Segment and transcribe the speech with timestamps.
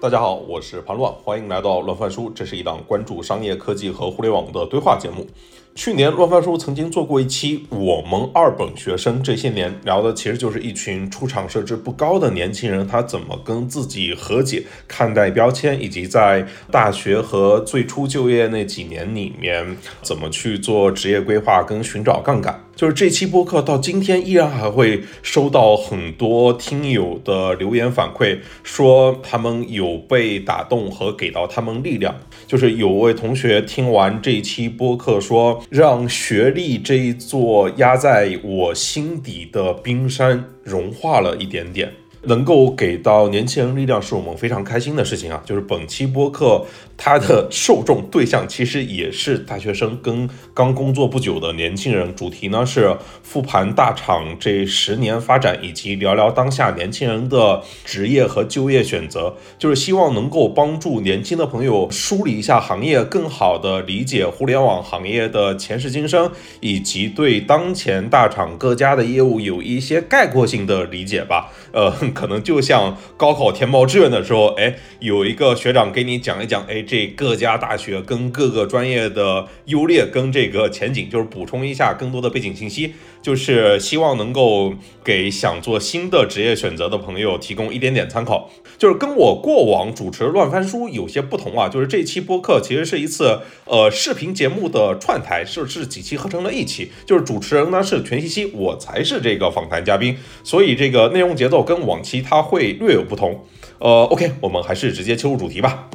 [0.00, 2.30] 大家好，我是潘乱，欢迎来到乱翻书。
[2.30, 5.26] 这是一档关注商业科技和互联网的对话节目。
[5.74, 22.62] 去年乱翻书曾经做过一期我们二本学生这些年聊的，其实就是一群出场设置不高的年轻人，他怎么跟自己和解，看待标签，以及在大学和最初就业那几年里面，怎么去做职业规划跟寻找杠杆。
[22.76, 32.14] 就是这期播客到今天依然还会收到很多听友的留言反馈，说他们有被打动和给到他们力量。
[32.46, 41.99] 就是有位同学听完这一期播客说，让学历这一座压在我心底的冰山融化了一点点。
[42.22, 45.42] 能够给到年轻人力量，是我们非常开心的事情啊！
[45.44, 46.66] 就是本期播客，
[46.96, 52.14] 它的受众对象其实也是大学生跟刚工作不久的年轻人。
[52.14, 59.34] 主题呢是复盘大厂这十年发展，以及聊聊当下年轻人的职业和就业选择。
[59.58, 66.30] 就是希望能够帮助年轻的朋友梳理一下行业，更好的理解互联网行业的前世今生，
[66.60, 71.50] 以及对当前大厂各家的业务有一些概括性的理解吧。
[71.72, 71.90] 呃。
[72.14, 88.50] 可能就像高考填报志愿的时候，哎，有一个学长给你讲一讲，哎，这各家大学跟各个专业的优劣跟这个前景，就是补充一下更多的背景信息，就是希望能够给想做新的职业选择的朋友提供一点点参考。
[88.78, 103.44] 就是跟我过往主持乱翻书有些不同啊，就是这期播客其实是一次呃视频节目的串台，是是几期合成了一期，就是主持人呢是全西西，我才是这个访谈嘉宾，所以这个内容节奏跟往期它会略有不同。
[103.78, 105.90] 呃，OK，我们还是直接切入主题吧。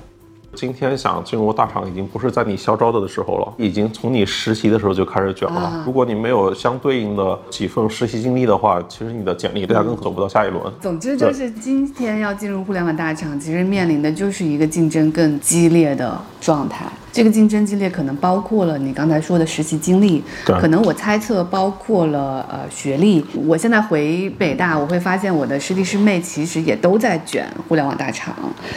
[0.55, 5.83] 今天想进入大厂，已经不是在你校招的时候了，已经从你实习的时候就开始卷了。
[5.85, 10.63] 如果你没有相对应的几份实习经历的话，其实你的简历压根走不到下一轮。
[10.81, 16.85] 总之就是今天要进入互联网大厂，其实面临的就是一个竞争更激烈的状态。
[17.15, 23.25] 这个竞争激烈可能包括了你刚才说的实习经历，可能我猜测包括了呃学历。
[23.47, 28.35] 我现在回北大，我会发现我的师弟师妹其实也都在卷互联网大厂，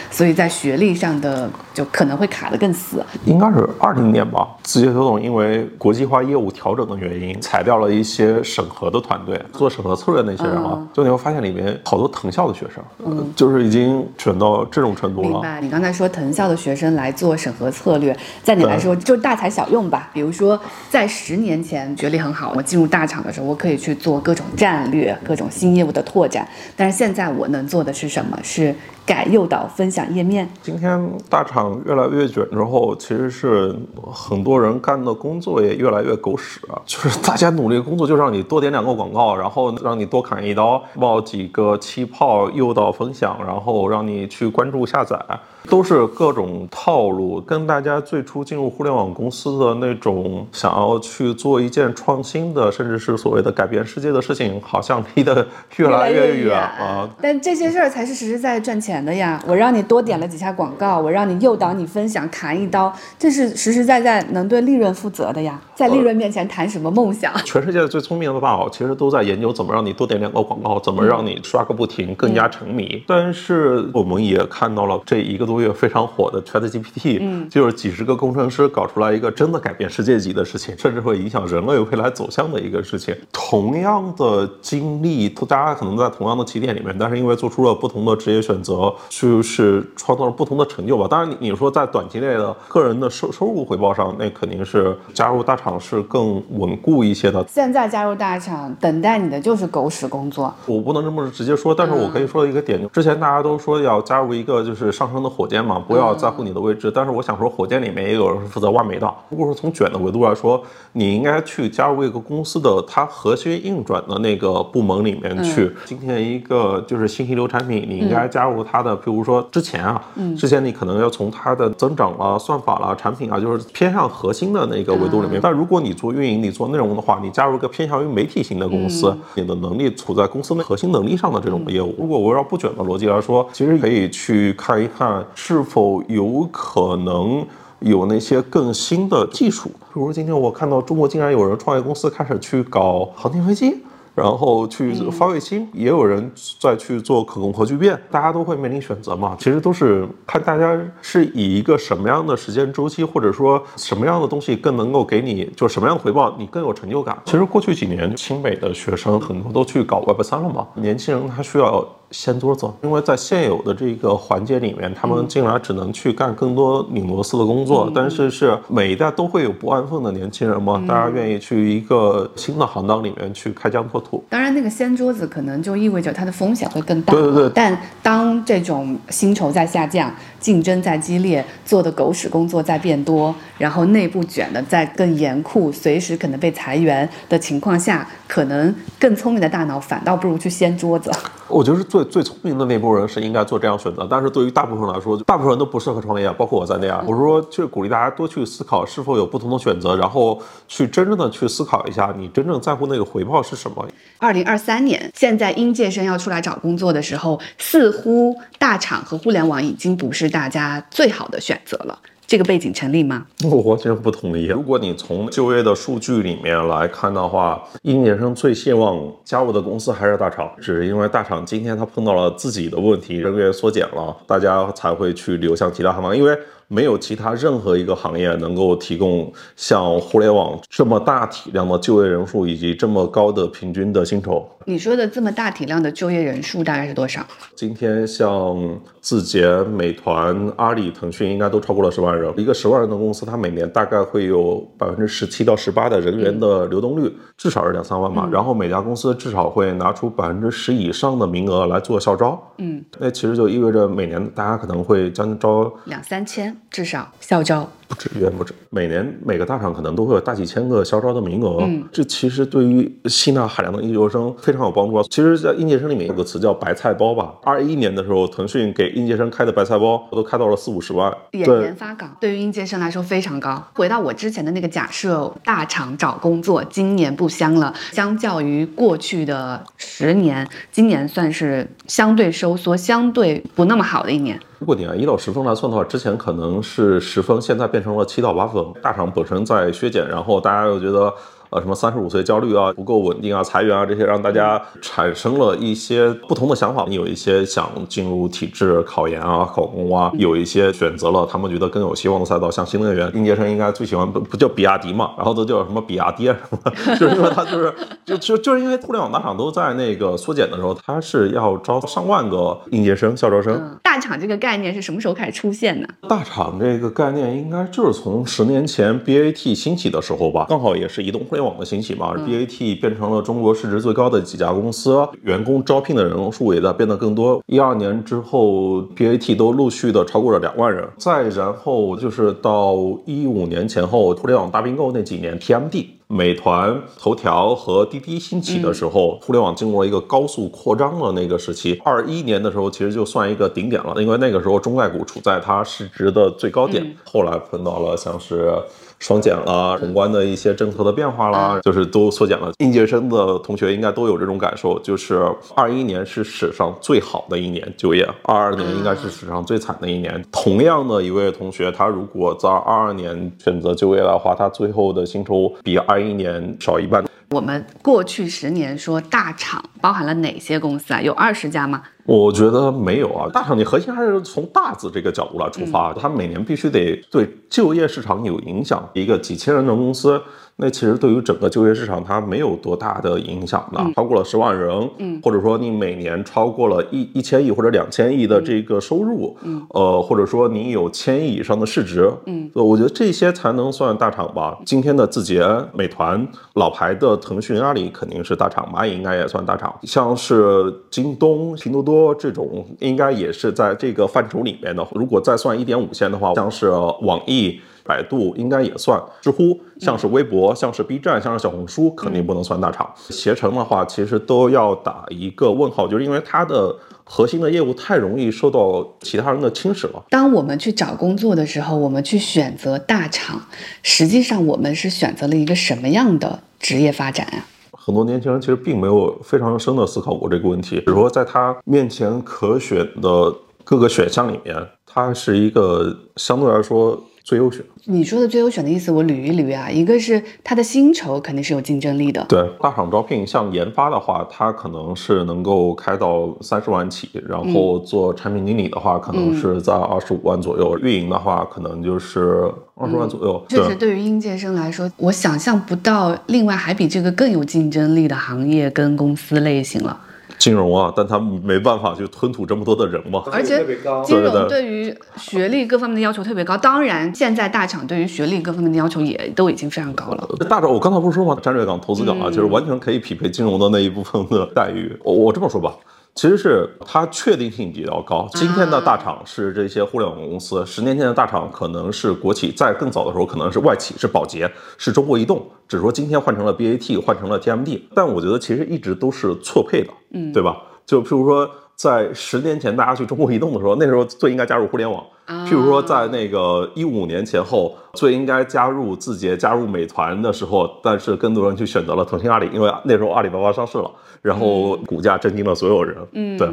[0.09, 3.05] 所以在学历上的就可能会卡得更死。
[3.25, 15.27] 应该是二零年吧，字节跳动因为国际化业务调整的原因，裁掉了一些审核的团队，做审核策略那些人啊，就你会发现里面好多藤校的学生，嗯，就是已经卷到这种程度了。
[15.27, 18.15] 明白，你刚才说藤校的学生来做审核策略。
[18.43, 20.09] 在你来说就大材小用吧。
[20.13, 20.59] 比如说，
[20.89, 26.47] 在十年前学历很好，我进入大厂的时候，我可以去做各种战略、各种新业务的拓展。
[26.75, 28.39] 但是现在我能做的是什么？
[28.43, 28.75] 是。
[29.09, 30.47] 改诱导分享页面。
[30.61, 33.75] 今天大厂越来越卷之后，其实是
[34.13, 36.77] 很多人干的工作也越来越狗屎啊！
[36.85, 45.19] 就是大家努力工作，就让你多点两个广告，然后让你多砍一刀，冒几个气泡诱导分享，然后让你去关注下载，
[45.67, 55.47] 都是各种套路，跟大家最初进入互联网公司的那种想要去做一件创新的，甚至是所谓的改变世界的事情，好像离得
[55.77, 57.09] 越来越远啊！
[57.19, 58.98] 但这些事儿才是实实在在赚钱。
[59.03, 65.59] 的呀，我让你多点了几下广告，我让你诱导你分享，砍一刀，这是实实在在能对利润负责的呀。
[65.75, 67.33] 在利润面前谈什么梦想？
[67.45, 73.01] 全世界最聪明的大佬其实都在研究怎么让你多点两个广告，怎么让你刷个不停，更加沉迷。
[73.07, 83.15] 但是我们也看到了这一个多月非常火的 ChatGPT，嗯，就是几十个工程师搞出来一个真的改变世界级的事情，甚至会影响人类未来走向的一个事情。
[83.31, 88.88] 同样的经历，大家可能在同样的起点里面，但是因为做出了不同的职业选择。
[89.09, 91.07] 就是创造了不同的成就吧。
[91.09, 97.45] 当然，你你说在短期内的个人的收收入回报上，那肯定是加入大厂是更稳固一些的。
[97.47, 100.53] 现在加入大厂，等待你的就是狗屎工作。
[100.65, 106.91] 我不能这么直接说，但是我可以说一个点，之前大家都说要加入一个就是上升的火箭嘛，不要在乎你的位置。
[106.93, 109.13] 但是我想说，火箭里面也有人是负责挖煤的。
[109.29, 110.61] 如果说从卷的维度来说，
[110.93, 115.71] 你应该去加入一个公司的它核心运转的那个部门里面去。
[115.85, 118.95] 今天一个就是信息流产品，你应该加入它的。
[118.95, 125.39] 比如说之前啊，嗯之前你可能要从它的增长了、算法了、产品啊，就是偏向核心的那个维度里面。
[125.41, 131.95] 但如果你做运营、你做内容的话，你加入一个偏向于媒体型的公司，你的能力处在公司的核心能力上的这种业务。
[131.97, 137.45] 如果围绕不卷的逻辑来说，其实可以去看一看是否有可能
[137.79, 139.69] 有那些更新的技术。
[139.93, 143.77] 比如今天我看到中国竟然有人创业公司开始去搞航天飞机。
[144.19, 146.29] 然后去发卫星，也有人
[146.59, 149.37] 在去做可控核聚变，大家都会面临选择嘛。
[149.39, 157.17] 其实都是看大家是以一个什么样的时间周期，或者说什么样的东西更能够给你，就什么样的回报，你更有成就感。
[157.23, 160.67] 其实过去几年，清北的学生很多都去搞 Web 三了嘛。
[160.73, 167.91] 年轻人他需要掀桌子，因为在现有的这个环节里面，他们进来只能去干更多拧螺丝的工作。
[167.93, 174.23] 但是是每一代都会有不安分的年轻人嘛，大家愿意去一个新的行当里面去开疆拓土。
[174.29, 177.13] 当然，那个掀桌子可能就意味着它的风险会更大。
[177.13, 177.51] 对对对。
[177.53, 191.11] 但当这种薪酬在下降，竞争在激烈，做的狗屎工作在变多，然后内部卷的在更严酷，随时可能被裁员的情况下，可能更聪明的大脑反倒不如去掀桌子。
[191.49, 197.03] 我觉得最最聪明的那波人是应该做这样选择，但是对于大部分人来说，大部分人都不适合创业，包括我在内啊。
[197.07, 203.85] 我是说，去鼓励大家多去思考是否有不同的选择，然后去真正的去思考一下，你真正在乎那个回报是什么。
[204.21, 211.97] 二零二三年，现在应届生要出来找工作的时候，似乎大厂和互联网已经不是大家最好的选择了。
[212.27, 213.25] 这个背景成立吗？
[213.45, 214.47] 我完全不同意。
[214.47, 226.37] 如果你从就业的数据里面来看的话，应届生最希望加入的公司还是大厂，只是因为大厂今天他碰到了自己的问题，人员缩减了，大家才会去流向其他行业，因为。
[226.69, 234.47] 没有其他任何一个行业能够提供像互联网这么大体量的就业人数以及这么高的平均的薪酬。
[234.65, 237.25] 你说的这么大体量的就业人数大概是多少？
[237.55, 242.31] 今天像字节、美团、阿里、腾讯应该都超过了十万人。
[242.37, 248.29] 一个十万人的公司，它每年大概会有百分之十七到十八的人员的流动率，至少是两三万嘛。
[248.31, 252.39] 然后每家公司至少会拿出百分之十以上的名额来做校招。
[252.59, 256.55] 嗯，那其实就意味着每年大家可能会将近招两三千。
[256.69, 257.69] 至少校招。
[257.87, 258.53] 不止，远不止。
[258.69, 265.03] 每年每个大厂可能都会有大几千个校招的名额，嗯，这其实对于吸纳海量的应届生非常有帮助啊。
[265.09, 267.33] 其实，在应届生里面有个词叫“白菜包”吧。
[267.43, 271.11] 二一年的时候，腾讯给应届生开的白菜包都开到了四五十万。
[271.31, 273.67] 研研发岗对于应届生来说非常高。
[273.73, 284.39] 回到我之前的那个假设，大厂找工作今年不香了，相较于过去的十年，今年算是相对收缩、相对不那么好的一年。
[284.59, 288.63] 如果你按一到十分来算的话，之前可能是十分，现在变成了七到八分。
[288.81, 291.13] 大厂本身在削减，然后大家又觉得。
[291.51, 296.85] 呃，什么三十五岁焦虑啊，不够稳定啊，裁员啊，这些让大家产生了一些不同的想法。
[296.87, 303.11] 你有一些想进入体制考研啊、考公啊，有一些选择了他们觉得更有希望的赛道，像新能源。
[303.15, 306.59] 应届生应该最喜欢不不叫比亚迪嘛，然后都叫什么比亚迪什么，
[306.99, 307.73] 就是因为他就是
[308.05, 313.79] 就就就是因为互联网大厂都在那个缩减的时候，他是要招上万个应届生、校招生。
[313.81, 315.89] 大厂这个概念是什么时候开始出现的？
[316.07, 321.38] 大厂这个概念应该就是从十年前 BAT 兴起的时候吧，刚好也是移动互联。
[321.43, 327.41] 网的兴起嘛，BAT 变成了中国市值最高的几家公司，员工招聘的人数也在变得更多。
[327.47, 330.87] 一二年之后，BAT 都陆续的超过了两万人。
[330.97, 332.75] 再然后就是到
[333.05, 341.79] 一五年前后，互联网大并购那几年，TMD、美团、头条和滴滴兴起的时候，互联网经过了一个高速扩张的那个时期。
[341.83, 346.95] 二一年的时候，其实就算一个顶点了，因为那个时候中概股处在它市值的最高点。
[347.03, 348.53] 后来碰到了像是。
[348.99, 352.51] 双减啦，宏观的一些政策的变化啦，就是都缩减了。
[352.59, 360.23] 应届生的同学应该都有这种感受，就是二一年是史上最好的一年就业，二二年应该是史上最惨的一年。
[360.31, 367.03] 同样的一位同学，他如果在二二年选择就业的话，他最后的薪酬比二一年少一半。
[367.31, 370.99] 我们过去十年说大厂包含了哪些公司啊？
[370.99, 371.83] 有二十家吗？
[372.05, 373.29] 我觉得没有啊。
[373.31, 378.89] 大厂你核心还是从大字这个角度来出发，它每年必须得对就业市场有影响。
[378.93, 380.19] 一个几千人的公司。
[380.61, 383.79] 那其实对于整个就业市场，它没有多大的影响的。
[383.95, 394.59] 超过了十万人，嗯，或者说你每年超过了一一千亿或者两千亿的这个收入，嗯，呃，或者说你有千亿以上的市值，嗯，我觉得这些才能算大厂吧。
[394.65, 399.73] 今天的字节、美团、老牌的腾讯、阿里肯定是大厂，蚂蚁应该也算大厂。
[399.83, 404.85] 像是京东、拼多多这种，应该也是在这个范畴里面的。
[404.91, 407.61] 如果再算一点五线的话，像是网易。
[407.89, 412.87] 百度应该也算，知乎像是微博，像是 B 站，像是小红书，肯定不能算大厂。
[413.09, 420.03] 携程的话，其实都要打一个问号，就是因为它的核心的业务太容易受到其他人的侵蚀了。
[420.11, 423.41] 当我们去找工作的时候，我们去选择大厂，
[423.81, 427.49] 实际上我们是选择了一个什么样的职业发展啊？
[427.71, 434.55] 很多年轻人其实并没有非常深的思考过这个问题，比如说在他面前可选的各个选项里面，
[434.85, 437.01] 它是一个相对来说。
[437.29, 439.69] 最优选，你说的最优选的意思，我捋一捋啊。
[439.69, 453.45] 一个是它的薪酬肯定是有竞争力的，对大厂招聘，像研发的话，它可能是能够开到三十万起，然后做产品经理的话，可能是在二十五万左右，运营的话，可能就是二十万左右。
[453.47, 460.01] 确实，对于应届生来说，我想象不到另外还比这个更有竞争力的行业跟公司类型了。
[460.39, 463.21] 金融啊，但他没办法去吞吐这么多的人嘛。
[463.31, 463.63] 而且
[464.03, 466.57] 金融对于学历各方面的要求特别高。
[466.57, 470.27] 当然，现在大厂对于学历各方面的要求也都已经非常高了。
[470.49, 471.37] 大厂，我刚才不是说吗？
[471.43, 474.97] 战略岗、投资岗啊，就是完全可以匹配金融的那一部分的待遇。
[475.03, 475.75] 我我这么说吧。
[476.15, 478.27] 其实是它确定性比较高。
[478.33, 485.47] 今天的大厂是这些互联网公司，十年前的大厂可能是国企，在更早的时候可能是外企，是保洁，是中国移动。
[485.67, 487.81] 只是说今天换成了 BAT，换成了 TMD。
[487.95, 490.57] 但我觉得其实一直都是错配的，嗯，对吧？
[490.85, 495.05] 就譬如说，在十年前大家去中国移动的时候，那时候最应该加入互联网。
[495.29, 503.91] 譬如说，在那个一五年前后，最应该加入字节、加入美团的时候，但是更多人去选择了腾讯、阿里，因为那时候阿里巴巴上市了。
[504.21, 505.95] 然后股价震惊了所有人。
[506.11, 506.45] 嗯，对。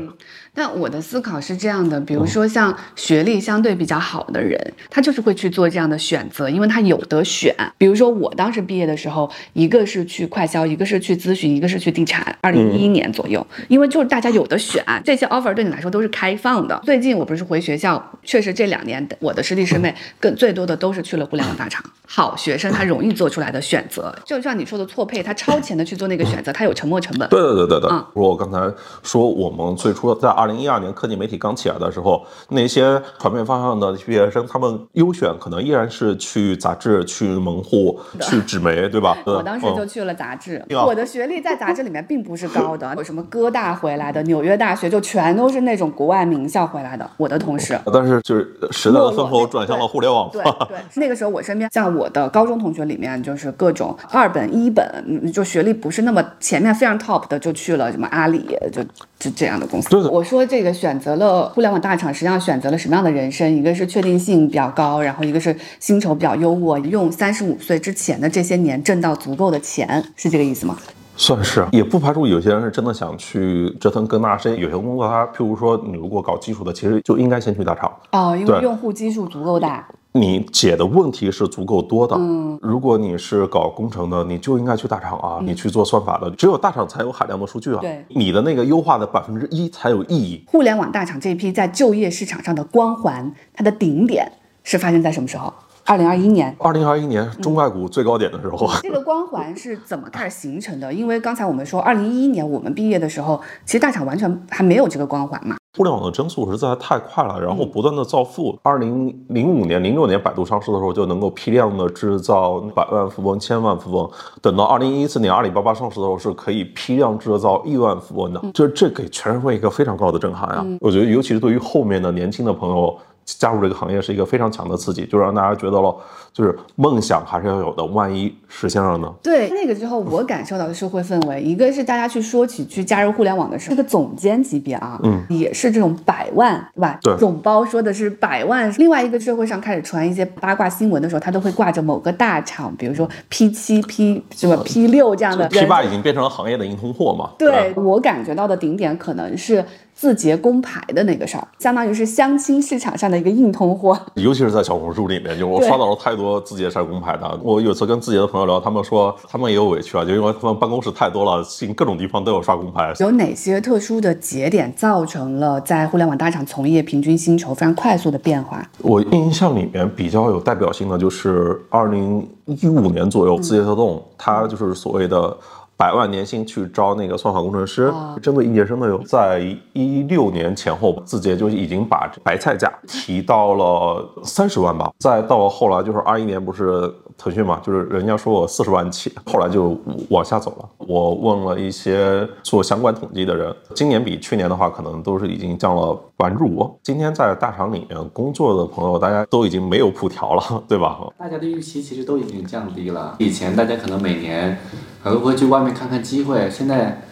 [0.56, 4.58] 但我的思考是这样的，比如说像学历相对比较好的人，
[4.88, 7.54] 他就是会去做这样的选择，因为他有得选。
[7.76, 12.34] 比如说我当时毕业的时候，一个是去快销，一个是去咨询，一个是去地产。
[12.40, 16.80] 二零一一年左右，因为就是大家有的选，这些 offer 对你来说都是开放的。
[16.84, 21.84] 最近我不是回学校，确实这两年我的师弟师妹 更最多的都是去了互联网大厂。
[22.08, 27.28] 好学生他容易做出来的选择，就像你说的错配，他超前的去做那个选择，他有沉没成本。
[27.28, 27.90] 对对对对对。
[28.14, 28.72] 如果我刚才
[29.02, 39.16] 说我们最初在二零一二年科技媒体刚起来的时候，那些传媒方向的毕业生，他们优选可能依然是去杂志、去门户、去纸媒，对吧？
[39.26, 40.64] 我当时就去了杂志。
[40.86, 47.08] 我的学历在杂志里面并不是高的，有什么哥大回来的、纽约大学，就全都是那种国外名校回来的。
[47.16, 50.30] 我的同事， 但是就是时代的风口转向了互联网。
[50.30, 58.82] 对对， 那个时候我身边像我的高中同学里面，就是各种二本、一本，就学历不是那么前面非常 top 的，就去了什么阿里，就
[59.18, 59.88] 就这样的公司。
[59.88, 63.50] 对我说这个选择了互联网大厂，实际上选择了什么样的人生？
[63.54, 70.76] 一个是确定性比较高，然后一个是薪酬比较优渥，用三十五岁之前的这些年挣到足够的钱，是这个意思吗？
[71.18, 74.36] 算是，也不排除有些人是真的想去折腾更大。
[74.36, 79.88] 些有些工作，他譬如说，你如果搞技术的，其实就应该先去大厂哦，因为用户基数足够大。
[80.20, 82.16] 你解的问题是足够多的。
[82.18, 85.38] 嗯，如果你是搞工程的，你就应该去大厂啊。
[85.42, 87.80] 你去做算法的，只有大厂才有海量的数据啊。
[87.80, 90.44] 对，你的那个优化的百分之一才有意义。
[90.48, 94.30] 互联网大厂这批在就业市场上的光环，它的顶点
[94.64, 95.52] 是发生在什么时候？
[95.88, 100.92] 二零二一年，二零二一年中概股最高点的时候， 这个光环是怎么开始形成的？
[100.92, 105.56] 因为刚才我们说，二零一一年我们毕业的时候，其实大厂完全还没有这个光环嘛。
[105.76, 108.58] 互联网的增速实在太快了，然后不断的造富。
[108.62, 114.10] 二零零五年、零六年百度上市的时候，就能够批量的制造百万富翁、千万富翁。
[114.40, 120.66] 等到二零一四年阿里巴巴上市的时候，是可以批量制造亿万富翁的，这这给全社会一个非常高的震撼啊！
[120.80, 122.96] 我觉得，尤其是对于后面的年轻的朋友。
[123.26, 125.94] 加入这个行业是一个非常强的刺激，就让大家觉得了，
[126.32, 127.84] 就是梦想还是要有的。
[127.86, 129.12] 万一实现了呢？
[129.22, 136.98] 对，那个之后我感受到的社会氛围，一个是大家去说起去加入互联网的时候，这个总监级别啊，嗯，也是这种百万，对吧？
[137.02, 138.72] 对，总包说的是百万。
[138.78, 145.48] 另外一个社会上开始传一些八卦新闻的时候，他都会挂着某个大厂，比如说 P 七、P 什么 P 六这样的。
[145.48, 147.30] P 八已经变成了行业的硬通货嘛？
[147.38, 149.64] 对我感觉到的顶点可能是。
[149.96, 157.40] 字节工牌的那个事儿，相当于是相亲市场上的一个硬通货，尤其是在小红书里面，就我刷到了太多字节晒工牌的。
[157.42, 162.92] 我有次跟字节的朋友聊，他们说他们也有委屈啊，就因为他们办公室太多了，进各种地方都有刷工牌。
[163.00, 168.62] 有哪些特殊的节点造成了在互联网大厂从业平均薪酬非常快速的变化？
[168.82, 175.34] 我印象里面比较有代表性的就是二零一五年左右，字节跳动它就是所谓的。
[175.76, 177.92] 百万年薪去招那个算法工程师，
[178.22, 179.40] 针对应届生的有，在
[179.74, 184.90] 一六年前后，字节就已经把白菜价提到了三十万吧。
[184.98, 189.76] 再到后来就是二一年，不是腾讯嘛，就是人家说我四十万起，后来就
[190.08, 190.68] 往下走了。
[190.78, 196.78] 我问了一些做相关统计的人，今年比去年的话，可能都是已经降了百分之五。
[196.82, 200.98] 今天在大厂里面工作的朋友，大家都已经没有普调了，对吧？
[201.18, 203.16] 大家的预期其实都已经降低了。
[203.18, 204.58] 以前大家可能每年。
[205.02, 206.48] 会不会去外面看看机会？
[206.50, 207.02] 现在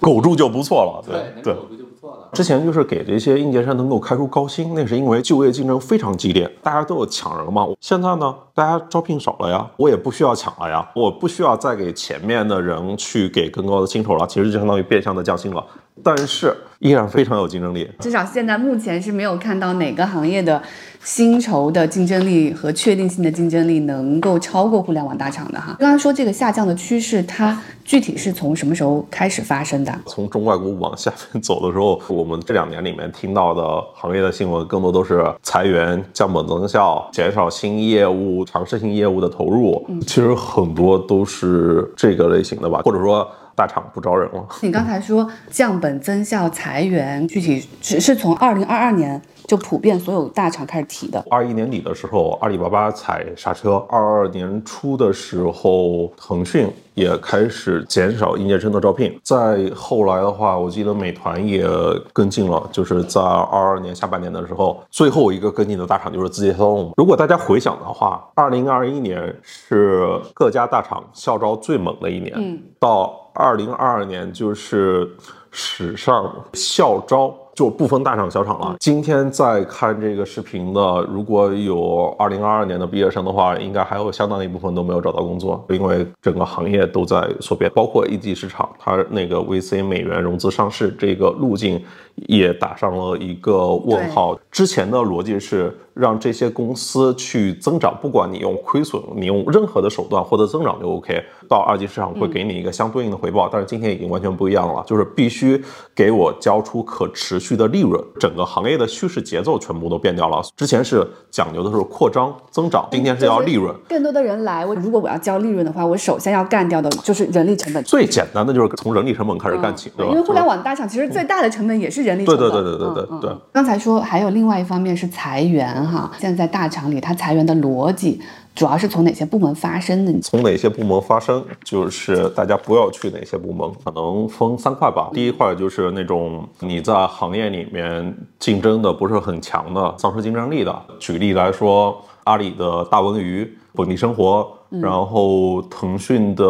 [0.00, 1.02] 苟住就不错了。
[1.06, 2.28] 对对，苟住就不错了。
[2.32, 7.66] 之前就是给这些应届生能够开出高薪，那是因为就业竞争非常激烈，大家都有抢人嘛。
[7.80, 15.64] 现在呢，大家招聘少了呀，我也不需要抢了呀，我不需要再给前面的人去给更高的薪酬了，其实就相当于变相的降薪了。
[16.02, 17.88] 但是依然非常有竞争力。
[18.00, 20.60] 至少现在目前是没有看到哪个行业的。
[21.04, 25.76] 薪酬的竞争力和确定性的竞争力能够超过互联网大厂的哈。
[25.78, 29.92] 刚刚说这个下降的趋势，它具体是从什么时候开始发生的？
[30.06, 33.62] 从中外股往下面走的时候，我们这两年里面听到的
[33.94, 39.84] 行业的新闻，更多都是裁员、降本增效、减少新业务、尝试性业务的投入。
[40.02, 43.28] 其实很多都是这个类型的吧，或者说。
[43.54, 44.46] 大厂不招人了。
[44.60, 49.20] 你刚才说降本增效、裁员，具体只是从二零二二年。
[49.48, 51.22] 就普遍所有大厂开始提的。
[51.28, 59.18] 二一年底的时候，阿里巴巴踩刹车；二二年初的时候，腾讯也开始减少应届生的招聘。
[59.22, 61.66] 再后来的话，我记得美团也
[62.14, 66.92] 跟进了，就是在二二年下半年的时候，最后一个跟进的大厂就是字节跳动。
[66.96, 75.10] 如果大家回想的话，二零二一年是各家大厂校招最猛的一年，嗯，到二零二二年就是
[75.50, 77.34] 史上校招。
[77.54, 78.74] 就不分大厂小厂了。
[78.80, 91.78] 今天在看这个视频的，如果有二零二二年的毕业生的话，应该还有相当一部分都没有找到工作，因为整个行业都在缩编，包括一级市场，它那个 VC 美元融资上市这个路径
[92.16, 94.38] 也打上了一个问号。
[94.50, 95.76] 之前的逻辑是。
[95.94, 101.22] 让这些公司去增长，不管你用亏损，你用任何的手段获得增长就 OK。
[101.46, 105.62] 到二级市场会给你一个相对应的回报，但是今天已经完全不一样了，就是必须
[105.94, 108.02] 给我交出可持续的利润。
[108.18, 110.40] 整个行业的趋势节奏全部都变掉了。
[110.56, 113.74] 之前是讲究的是扩张增长，今天是要利润。
[113.86, 117.84] 更多的人来，我如果我要交利润的话，我首先要干掉的就是人力成本。
[117.84, 120.10] 最简单的就是从人力成本开始干起，对吧？
[120.10, 122.50] 因为互联网大厂其实最大的成本也是人力成本。
[122.50, 123.36] 对对对对对对对。
[123.52, 125.72] 刚才说还有另外一方面是裁员。
[125.86, 128.20] 哈，现在在大厂里，它裁员的逻辑
[128.54, 130.20] 主要是从哪些部门发生的？
[130.20, 135.10] 从哪些部门发生，就是大家不要去哪些部门，可能分三块吧。
[135.12, 140.82] 第一块就是那种你在行业里面竞争的不是很强的，丧失竞争力的。
[140.98, 146.44] 举例来说，阿里的大文娱、本地生活，然后腾讯的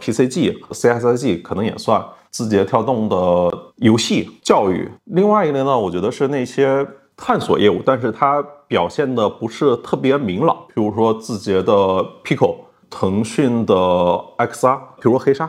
[0.00, 3.16] PCG、CSIG 可能也算，字节跳动的
[3.76, 4.90] 游戏、教育。
[5.04, 6.84] 另外一类呢，我觉得是那些。
[7.14, 10.56] 探索业务，但是它表现的不是特别明朗。
[10.68, 11.72] 比如说字节的
[12.24, 12.56] Pico，
[12.90, 13.74] 腾讯的
[14.38, 15.48] XR，比如说黑鲨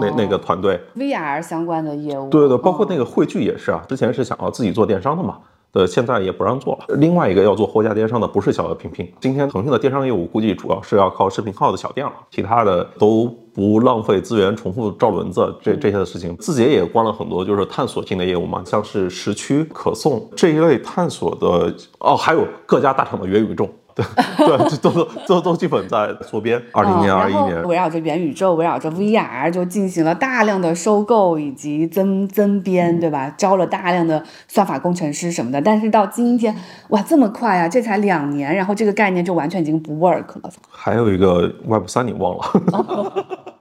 [0.00, 5.38] 那那个团队，VR 相关的业务，对对，包括那个汇聚也是啊，之前是想要自己做电商的嘛。
[5.74, 6.96] 呃，现在也不让做了。
[6.96, 16.36] 另外一个要做货架电商的不是小额拼拼，今天腾讯的电商业务估计主要是要靠视频号的小店了，其他的都不浪费资源重复照轮子这这些的事情。
[16.36, 23.68] 字节也关了很多就是探索性的业务嘛，像是时区可送这一类探索的哦，还有各家大厂的元宇宙。
[23.94, 24.04] 对
[24.36, 26.60] 对， 都都都都基本在缩编。
[26.72, 33.32] 二零年、二一年，围绕着元宇宙，围绕着 VR，就进行了大量的收购以及增增编，对吧？
[33.38, 35.60] 招了大量的算法工程师什么的。
[35.62, 36.54] 但是到今天，
[36.88, 37.68] 哇，这么快啊！
[37.68, 40.50] 这才两年，然后这个概念就完全已经不 work 了。
[40.70, 43.26] 还有一个 Web 三，你忘了？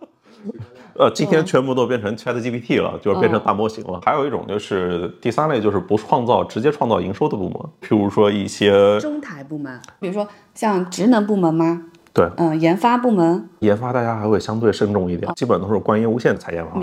[0.96, 4.00] 呃，今天全部都变成 Chat GPT 了，就是变成大模型了。
[4.06, 11.84] 还有一种就是第三类，就是不创造，直接创造营收的部门，譬如说一些中台部门，比如说像职能部门吗？
[12.14, 16.80] 对，嗯，研发部门，研发大家还会相对慎重一点，基本都是关业务线采研发。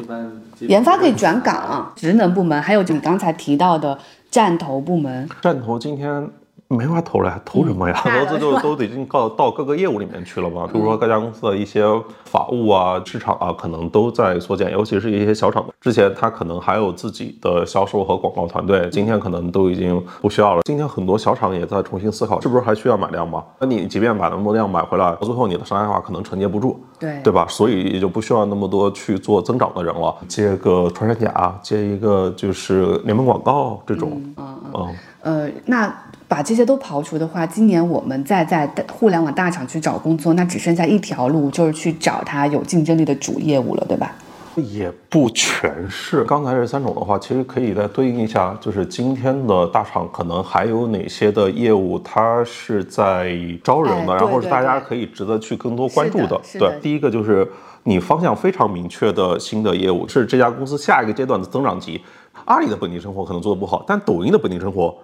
[0.61, 3.97] 研发可以转岗，职能部门，还有就你刚才提到的
[4.29, 6.29] 站投部门，站投今天。
[6.77, 8.01] 没法投了呀，投什么呀？
[8.01, 10.69] 投资就都已经到到各个业务里面去了嘛。
[10.73, 11.83] 比如说各家公司的一些
[12.25, 15.65] 法务啊、市场啊，可能都在缩减，尤其是一些小厂。
[15.81, 20.63] 之前他可能还有自己的销售和广告团队，今天可能都已经不需要了。
[20.63, 23.43] 今天很多小厂也在重新思考，是不是还需要买量吗？
[23.59, 27.45] 那你即便把那么多量买回来，到最后你的商业化可能承接不住，对对吧？
[27.49, 35.93] 所以也就不需要那么多去做增长的人了，接个穿山甲，接一个就是联盟广告这种，嗯嗯呃那。
[36.31, 44.15] 把这些都刨除的话，今年我们再在互联网大厂去找工作，那只剩下一条路，就是去找它有竞争力的主业务了，对吧？
[44.55, 46.23] 也不全是。
[46.23, 56.41] 刚才这三种的话，其实可以再对应一下，就是今天的大厂可能还有哪些的业务，它是在招人的，然后是大家可以值得去更多关注的。
[56.57, 57.45] 对，第一个就是
[57.83, 62.01] 你方向非常明确的新的业务，是这家公司下一个阶段的增长级。
[62.45, 64.95] 阿里的本地生活可能做的不好，但抖音的本地生活。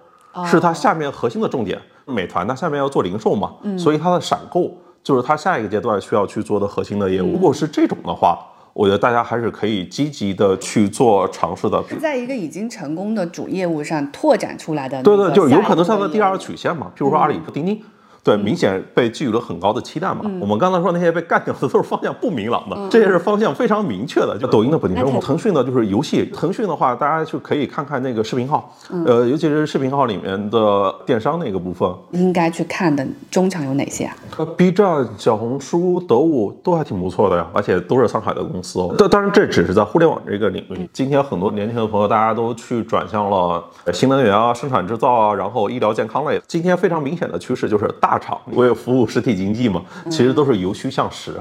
[0.45, 4.71] 是它下面核心的重点，美团它下面要做零售嘛，所以它的闪购
[5.03, 7.33] 就是它下一个阶段需要去做的核心的业务。
[7.33, 8.37] 如果是这种的话，
[8.73, 11.81] 我觉得大家还是可以积极的去做尝试的。
[11.99, 17.81] 在一个已经成功的主业务上拓展出来的，对对，就是有可能是它的第二曲线嘛，譬如说阿里和钉钉。
[18.27, 20.19] 对，明显被寄予了很高的期待嘛。
[20.41, 24.37] 我们刚才说那些被干掉的都是方向不明朗的，这些是方向非常明确的。
[24.37, 26.29] 就抖音的本地生活，腾讯的就是游戏。
[26.35, 28.69] 腾讯的话，大家就可以看看那个视频号，
[29.05, 34.13] 呃，尤其是视频号里面的电商那个部分，应该去看的中场有哪些啊
[34.57, 38.93] ？B 站、小红书、得物都还挺不错的呀，而且都是上海的公司哦。
[38.97, 40.89] 但当然，这只是在互联网这个领域。
[40.91, 43.63] 今天很多年轻的朋友，大家都去转向了
[43.93, 46.41] 新能源啊、生产制造啊，然后医疗健康类。
[46.45, 48.16] 今天非常明显的趋势就是大。
[48.19, 51.39] 厂为服务实体经济嘛，其实都是由虚向实，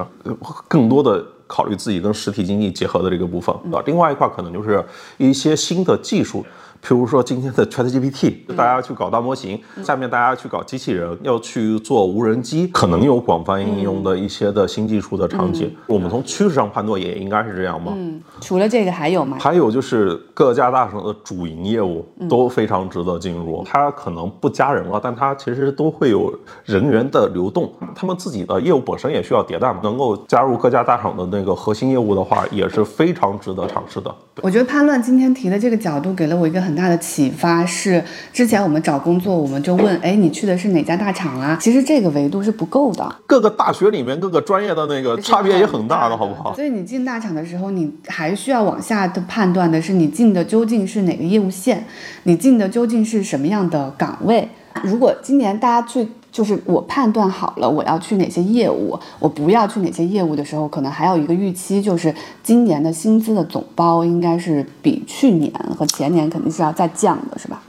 [0.68, 3.82] 更多的考虑自己跟实体经济结合的这个部分啊。
[3.86, 4.84] 另外一块可能就是
[5.18, 6.44] 一些新的技术。
[6.87, 15.75] 譬如说今天的 ChatGPT，大家去搞大模型，下面大家去搞机器人，要去做无人机，可能有广泛应用的一些的新技术的场景。
[15.88, 17.92] 我们从趋势上判断，也应该是这样吗。
[17.96, 19.37] 嗯，除了这个还有吗？
[19.40, 23.64] 还有就是各家大省的主营业务都非常值得进入。
[23.66, 26.33] 它可能不加人了，但它其实都会有
[26.64, 27.68] 人员的流动。
[27.96, 34.14] 他们自己的业务本身也需要迭代嘛，能够加入各家大厂的那个核心业务的话，也是非常值得尝试的。
[34.42, 36.75] 我觉得潘乱今天提的这个角度，给了我一个很。
[36.76, 41.56] 大的启发是，之前我们找工作，我们就问，哎，你去的是哪家大厂啊？
[41.60, 43.16] 其实这个维度是不够的。
[43.26, 46.54] 各个大学里面各个专业的那个差别也很大的，好不好？
[46.54, 51.84] 所以你进大厂的时候，你还需要往下的判断的是，你进的究竟是哪个业务线，
[52.24, 54.46] 你进的究竟是什么样的岗位。
[54.84, 56.08] 如果今年大家去。
[56.32, 67.62] 就是我判断好了我要去哪些业务，我不要去哪些业务的时候，可能还有一个预期，就是今年的薪资的总包应该是比去年和前年肯定是要再降的，是吧？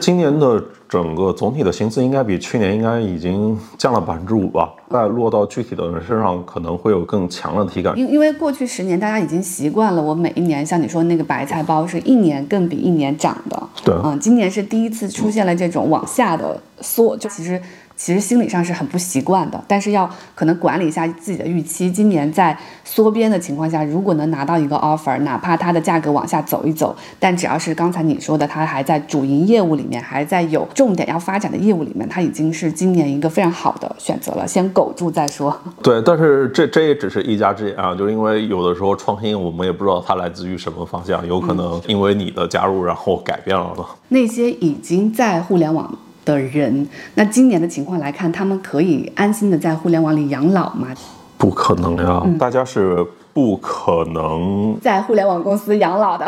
[0.00, 4.72] 今年的整个总体的薪资应该比去年应该已经降了百分之五吧？
[4.90, 7.96] 再落到具体的人身上，可能会有更强的体感。
[7.98, 17.60] 因因为过去十年大家已经习惯了，我每一年像你说那个白菜包是一年更比一年涨的，对，嗯，今年是第一次出现了这种往下的缩，就其实。
[17.96, 21.90] 其实心理上是很不习惯的，但是要可能管理一下自己的预期。
[21.90, 34.46] 今年在缩编的情况下，如果能拿到一个 offer，哪怕它的价格往下走一走，但只要是刚才你说的，它还在主营业务里面，还在有重点要发展的业务里面，它已经是今年一个非常好的选择了。
[34.46, 35.56] 先苟住再说。
[35.82, 43.84] 对，但是这这也只是一家之言啊，就是因为有的时候创新，我们也不知道它来自于什么方向，有可能因为你的加入，然后改变了的。
[44.08, 45.98] 那些已经在互联网。
[46.24, 50.88] 的人，那今年的情况来看，他们可以安心的在互联网里养老吗？
[51.36, 56.26] 不可能呀，大家是不可能在互联网公司养老的。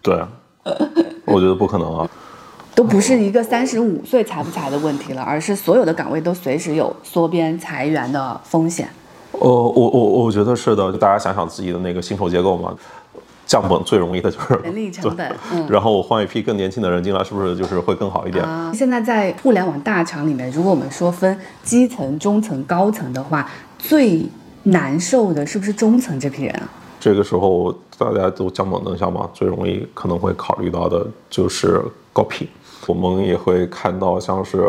[0.00, 0.18] 对，
[1.24, 2.08] 我觉得不可能啊，
[2.74, 8.88] 都不是一个三十五岁裁不裁的问题了，而是所有的岗位都随时有缩编裁员的风险。
[9.32, 12.74] 呃，我我我觉得是的，就大家想想自己的那个薪酬结构嘛。
[13.46, 18.44] 降本最容易的就是人力成本，嗯，然后我换一批更年轻的人进来，是不是就是会更好一点？
[18.74, 24.24] 现在在互联网大厂里面，如果我们说分基层、中层、高层的话，最
[24.64, 26.68] 难受的是不是中层这批人啊？
[26.98, 32.48] 这个时候大家都降本增效嘛，最容易可能会考虑到的就是高聘。
[32.86, 34.64] 我们也会看到像是。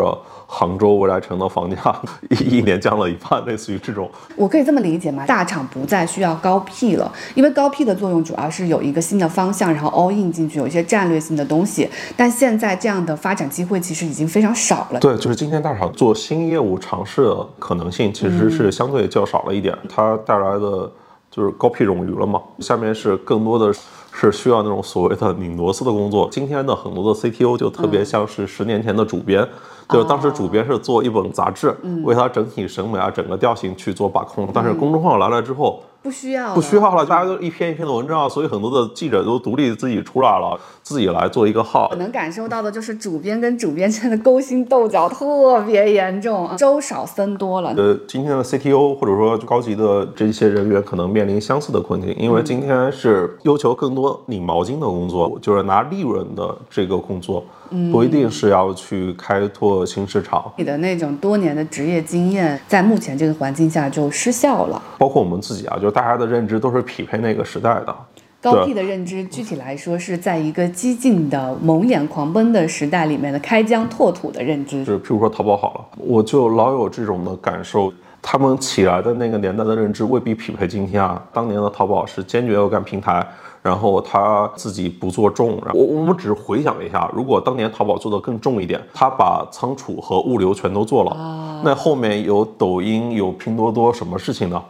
[0.58, 5.26] 杭州未来城的房价一一年降了一半，类似于这种，我可以这么理解吗？
[5.26, 11.89] 大厂不再需要高 P 了，因为高 P 的作用主要是有一个新的方向，然后 all in 进去，有一些战略性的东西。
[12.15, 15.00] 但现在这样的发展机会其实已经非常少了。
[15.02, 20.89] 对，就是今天大厂做新业务尝试的可能性其实是相对较少了一点，它带来的
[21.30, 22.41] 就是高 P 冗余了嘛。
[22.60, 23.76] 下面是更多的
[24.17, 26.30] 是需要那种所谓的拧螺丝的工作。
[26.32, 29.45] 今天的很多的 CTO 就特别像是十年前的主编。
[29.89, 35.84] 就是当时主编是做一本杂志，为他整体审美啊、整个调性去做把控，但是公众号来了之后。
[36.06, 41.88] 不需要，不需要了，大家都一篇一篇的文章，所以很多的记者都独立自己出来了，自己来做一个号。
[41.89, 47.74] 我能感受到的就是主编跟主编之间的勾心斗角特别严重，粥少僧多了。
[47.76, 57.44] 呃，今天的 CTO 或者说高级的这些人员可能面临相似的困境，因为今天是要求更多拧毛巾的工作，就是拿利润的这个工作，
[57.91, 60.54] 不一定是要去开拓新市场。
[60.58, 64.80] 你的那种多年的职业经验，在目前这个环境下就失效了。
[64.99, 65.95] 包括我们自己啊，就。
[65.95, 67.95] 大家的认知都是匹配那个时代的
[68.41, 74.84] 高 P 的认知，具体来说是在一个激进的蒙眼狂奔的时代里面的开疆拓土的认知。
[74.84, 81.23] 是，譬如说淘宝好了，我就老有这种的感受，他们起来的那个年代的认知未必匹配今天啊。
[81.32, 83.25] 当年的淘宝是坚决要干平台，
[83.65, 85.60] 然后他自己不做重。
[85.73, 94.62] 我我们只是回想一下，如果当年淘宝做的更重一点，他把仓储和物流全都做了，那后面有抖音有拼多多什么事情呢？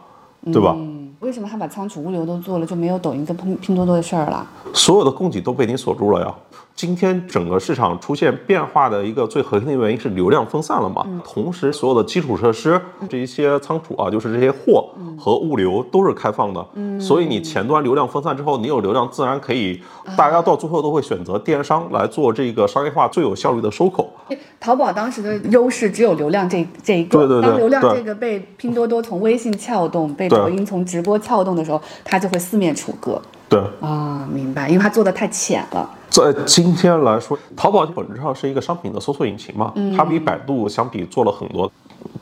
[0.50, 0.74] 对吧？
[1.20, 4.46] 为什么他把仓储物流都做了，就没有抖音跟拼拼多多的事儿了？
[4.72, 6.34] 所有的供给都被你锁住了呀。
[6.76, 11.06] 今天整个市场出现变化的一个最核心的原因是流量分散了嘛？
[11.24, 14.86] 同时，所有的基础设施这一些仓储啊，就是这些货
[15.18, 16.62] 和物流都是开放的。
[16.74, 19.80] 嗯，所以你前端流量分散之后，你有流量，自然可以，
[20.18, 24.12] 大家到最后都会选择电商来做这个商业化最有效率的收口。
[24.60, 27.48] 淘宝当时的优势只有流量这这一个，对对对。
[27.48, 33.18] 当流量这个被拼多多从微信撬动，被抖音从直播撬动的时候，它就会四面楚歌。
[33.48, 35.88] 对啊，明白，因为它做的太浅了。
[36.16, 41.70] 在今天来说，淘宝本质上是一个商品的搜索引擎嘛，它比百度相比做了很多。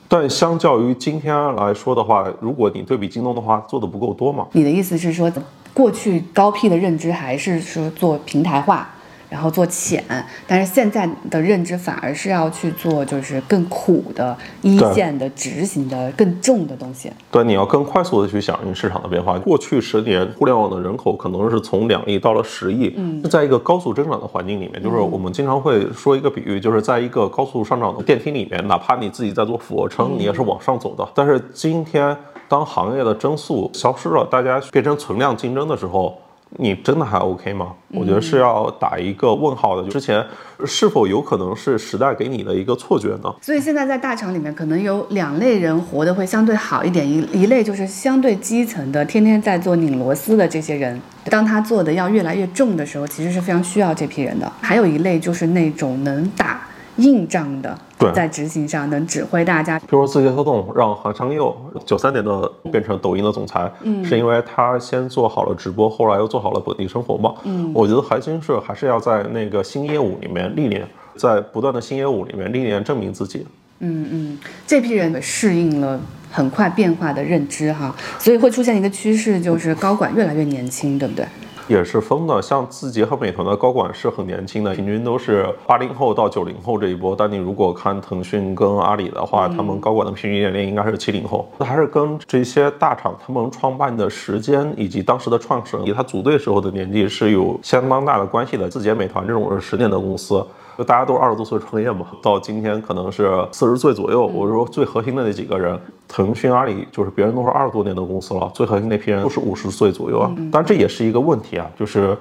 [0.08, 4.48] 但相较于今天来说的话，如果你对比京东的话，做的不够多嘛？
[4.50, 5.30] 你的意思是说，
[5.72, 8.90] 过去高 P 的认知还是说做平台化？
[9.34, 10.00] 然后做浅，
[10.46, 17.10] 但是现在的认知反而是要去做，就是更苦的一线的执行的更重的东西。
[17.32, 19.36] 对，你要更快速的去响应市场的变化。
[19.40, 22.94] 过去十年，互联网的人口可能是从两亿到了十亿。
[22.96, 31.04] 嗯，在一个高速增长的环境里面，就是我们经常会说一个比喻，就是在一个高速上涨的电梯里面，哪怕你自己在做俯卧撑，你也是往上走的。
[31.12, 32.16] 但是今天，
[32.48, 36.16] 当行业的增速消失了，大家变成存量竞争的时候。
[36.56, 37.72] 你真的还 OK 吗？
[37.88, 39.88] 我觉得是要打一个问号的。
[39.88, 40.24] 之前
[40.64, 43.34] 是否有可能是时代给你的一个错觉呢？
[43.42, 54.52] 所以现在在大厂里面，可能有两类人活得会相对好一点，一一类就是相对基层的，天天在做拧螺丝的这些人，当他做的要越来越重的时候，其实是非常需要这批人的。
[54.60, 56.60] 还有一类就是那种能打。
[56.98, 59.78] 硬仗的，对，在执行上能指挥大家。
[59.80, 67.34] 比如说字节跳动让韩商佑九三年的变成抖音的总裁，嗯，是因为他先做好了直播，后来又做好了本地生活嘛。
[67.44, 70.86] 嗯，我觉得核心是还是要在那个新业务里面历练，
[71.16, 73.46] 在不断的新业务里面历练证明自己。
[73.80, 81.26] 嗯嗯，这批人适应了很快变化的认知哈，所以会出现一个趋势，就是高管越来越年轻，对不对？
[81.66, 87.16] 也是疯的，像字节和美团的高管是很年轻的，平均都是八零后到九零后这一波。
[87.16, 91.48] 但你如果看腾讯跟阿里的话，他们高管的平均年龄应该是七零后。
[91.56, 98.68] 那还是跟这些大厂他们创办的时间以及当时的创始人以及他组队时候的年纪是有相当大的关系的。
[98.68, 100.44] 字节、美团这种是十年的公司。
[100.76, 104.26] 就大家都是二十多岁创业嘛，到今天可能是四十岁左右。
[104.26, 110.28] 我说最核心的那几个人，腾讯、阿里，就是别人都是二十多年的公司了，最核心那批人都是五十岁左右啊。
[110.50, 112.16] 但这也是一个问题啊，就是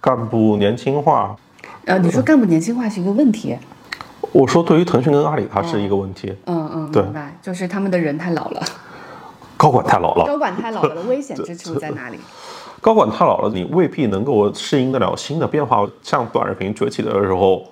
[0.00, 1.36] 干部年轻化。
[1.84, 3.56] 呃，你说干部年轻化是一个问题？
[4.32, 6.34] 我说对于腾讯跟阿里，它是一个问题。
[6.46, 8.62] 嗯嗯，明白，就是他们的人太老了，
[9.58, 10.24] 高管太老了。
[10.24, 12.18] 高管太老了的危险 之处在哪里？
[12.80, 17.62] 高管太老了，你未必能够适应得了新的变化，像短视频崛起的时候。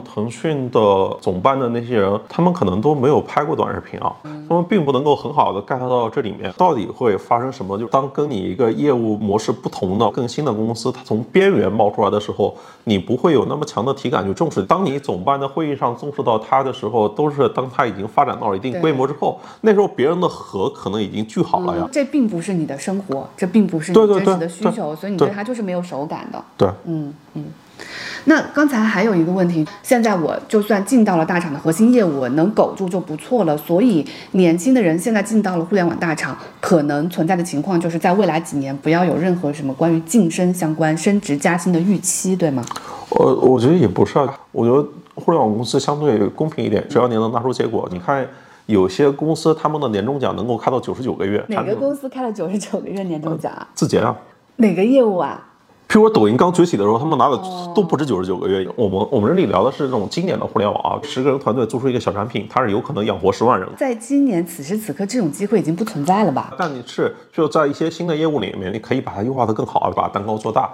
[0.00, 0.78] 腾讯的
[1.20, 4.14] 总办的那些人，他们可能都没有拍过短视频啊，
[4.48, 7.78] 他们并不能够很好的 get 到这里面到底会发生什么。
[7.78, 14.62] 就当跟你一个业务模式不同的更新的公司，它从边缘冒出来的时候，你不会有那么强的体感去重视。
[14.62, 21.88] 当你总办的会议上重视到它的时候，都是当它已经发展到了一定规模之后，那时候别人的核可能已经聚好了呀。
[21.92, 26.42] 这并不是你的生活，这并不是你真实的需求，所以你对它就是没有手感的。
[26.56, 27.44] 对，嗯嗯。
[28.24, 33.56] 那刚才还有一个问题，现在我就算进到了大厂的核心业务，能苟住就不错了。
[33.56, 42.64] 所以年轻的人现在进到了互联网大厂，可能存在的情况就是在未来几年不要有任何什么关于晋升相关、升职加薪的预期，对吗？
[43.10, 47.88] 我我觉得也不是啊，我觉得互联网公司相对公平一点，只要你能拿出结果。
[47.90, 48.26] 你看
[48.66, 53.66] 有些公司他们的年终奖能够开到九十九个月，哪个公司开了九十九个月年终奖啊？
[53.74, 54.14] 字节啊？
[54.56, 55.46] 哪个业务啊？
[55.90, 57.36] 譬如说抖音刚崛起的时候，他们拿的
[57.74, 58.64] 都不止九十九个月。
[58.76, 63.68] 我们我们这里聊的是这种经典的互联网啊，十个人团队做出一个小产品，它是有可能养活十万人。
[63.76, 66.54] 在今年此时此刻，这种机会已经不存在了吧？
[66.56, 70.70] 但你是就在一些新的业务里面，你可以把它优化得更好，把蛋糕做大。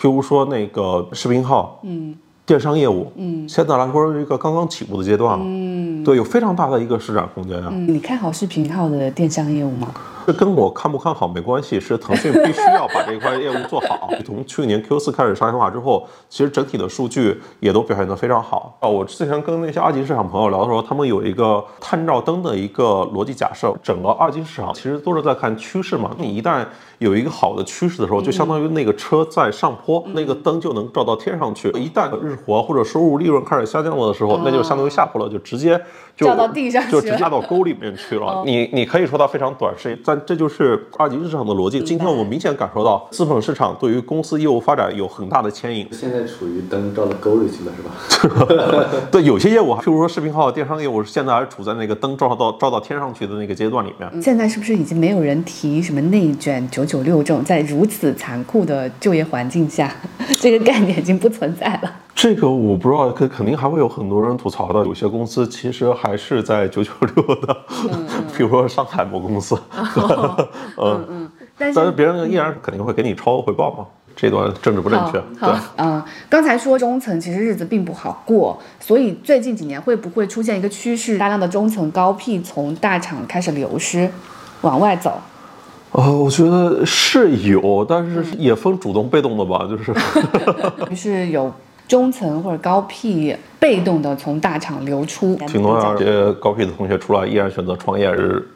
[0.00, 7.70] 譬如说那个视频号，嗯，电商业务，嗯，现在来说是一个刚刚起步的阶段了，嗯，对，有非常大的一个施展空间啊。
[7.70, 9.94] 你看好视频号的电商业务吗？
[10.26, 14.10] 这跟我看不看好没关系，是腾讯必须要把这一块业务做好。
[14.24, 18.88] 从去年 Q 四开始商业化之后，其实整体的数据也都表现得非常好啊。
[18.88, 26.10] 我之前跟那些二级市场朋友聊的时候，他们有一个探照灯的一个逻辑假设，整个二级市场其实都是在看趋势嘛。
[26.18, 26.66] 你一旦
[26.98, 31.70] 有一个好的趋势的时候，就相当于那个车在上坡，那个灯就能照到天上去。
[31.70, 35.80] 一旦日活或者收入利润开始下降了的时候，那就相当于下坡了，就直接
[36.16, 38.42] 就到地上，就直接到沟里面去了。
[38.46, 41.80] 你你可以说它非常短视，但这就是二级市场的逻辑。
[41.82, 45.86] 今天我们明显感受到资本市场对于公司业务发展有很大的牵引。
[45.92, 47.72] 现在处于灯照到沟里去了，
[48.08, 48.46] 是吧？
[49.12, 54.22] 对，有些业务，譬如说视频号、电商业务，现在还处在那个灯照到照到天上去的那个阶段里面。
[54.22, 59.94] 现在是不是已经没有人提什么内卷、九九六这种在如此残酷的就业环境下，
[60.40, 61.92] 这个概念已经不存在了？
[62.16, 64.80] 这个我不知道，肯肯定还会有很多人吐槽的。
[64.86, 67.56] 有些公司其实还是在九九六的，
[68.34, 69.54] 比如说上海某公司，
[70.78, 73.84] 嗯 嗯，但是别人依然肯定会给你超额回报嘛。
[74.16, 75.22] 这段政治不正确。
[75.38, 84.10] 对，嗯，刚才说中层其实日子并不好过，所以最近几年会不会出现一个趋势，大量的中层高 P 从大厂开始流失，
[84.62, 85.20] 往外走？
[85.92, 89.94] 呃，我觉得是有，但是也分主动被动的吧，就是，
[90.90, 91.52] 于是有。
[91.88, 95.36] 中层或者高 P 被动的从大厂流出。
[95.46, 98.46] 挺多啊，这些高 P 的同学出来依然选择创业是。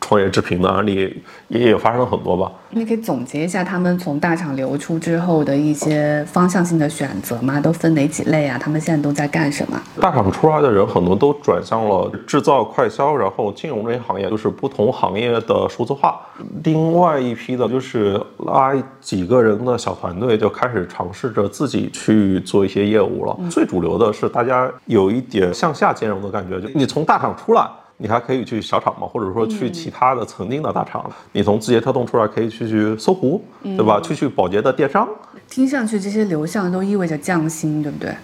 [0.00, 2.52] 创业致贫的案例也也发生了很多吧？
[2.70, 7.60] 你可以总结一下他们从大厂流出之后的一些方向性的选择吗？
[7.60, 8.56] 都分哪几类啊？
[8.56, 9.80] 他们现在都在干什么？
[10.00, 16.20] 大厂出来的人很多都转向了制造、快销，然后金融这些行业，就是不同行业的数字化。
[16.62, 23.36] 另外一批的就是拉几个人的小团队，就开始尝试着自己去做一些业务了。
[23.50, 27.66] 最主流的是大家有一点向下兼容的感觉，就你从大厂出来。
[27.98, 31.10] 你还可以去小厂嘛，或者说去其他的曾经的大厂。
[31.32, 34.00] 你从字节跳动出来，可以去去搜狐，对吧？
[34.00, 35.08] 去去宝洁的电商。
[35.48, 38.14] 听上去这些流向都意味着降薪，对不对？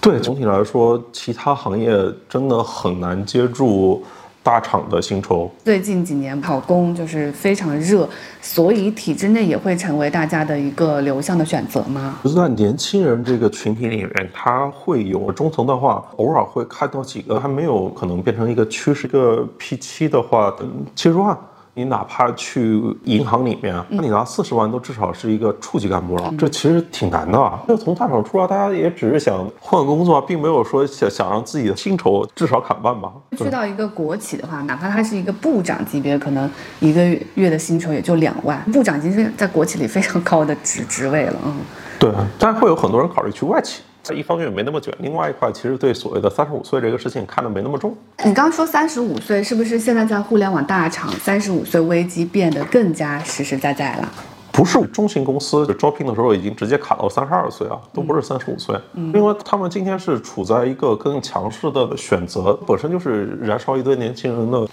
[0.00, 1.90] 对，总体来说，其他行业
[2.28, 4.04] 真的很难接住。
[4.46, 8.08] 大厂的薪酬，最近几年跑工就是非常热，
[8.40, 12.20] 所以体制内也会成为大家的一个流向的选择吗？
[12.22, 20.54] 就是在年轻人这个群体里面，他会有中层的话，偶尔会看到几个还没有可能变成一个趋势，个 P 七的话，
[20.94, 21.36] 七十万。
[21.78, 27.38] 你哪怕去银行里面，那你拿四十万都至少是一个处级干部了，这其实挺难的。
[27.38, 33.12] 啊就从大厂出来，大家也只是想换工作，并没有说想想让自己的薪酬至少砍半吧。
[33.36, 37.02] 去到一个国企的话，哪怕他是一个部长级别，可能一个
[37.34, 38.58] 月的薪酬也就两万。
[38.72, 41.56] 部长已经是在国企里非常高的职职位了，嗯。
[41.98, 43.82] 对，但是会有很多人考虑去外企。
[44.14, 47.94] 一方面没那么卷，另外一块其实对所谓的三十五岁这个事情看得没那么重。
[48.24, 54.08] 你刚刚说三十五岁，是不是现在在互联网大厂，三十五岁危机变得更加实实在在了？
[54.52, 58.74] 不是，中型公司招聘的时候已经直接卡到三十二岁啊，都不是三十五岁。
[58.94, 64.66] 嗯，因为他们今天是处在一个更强势的选择，本身就是燃烧一堆年轻人的。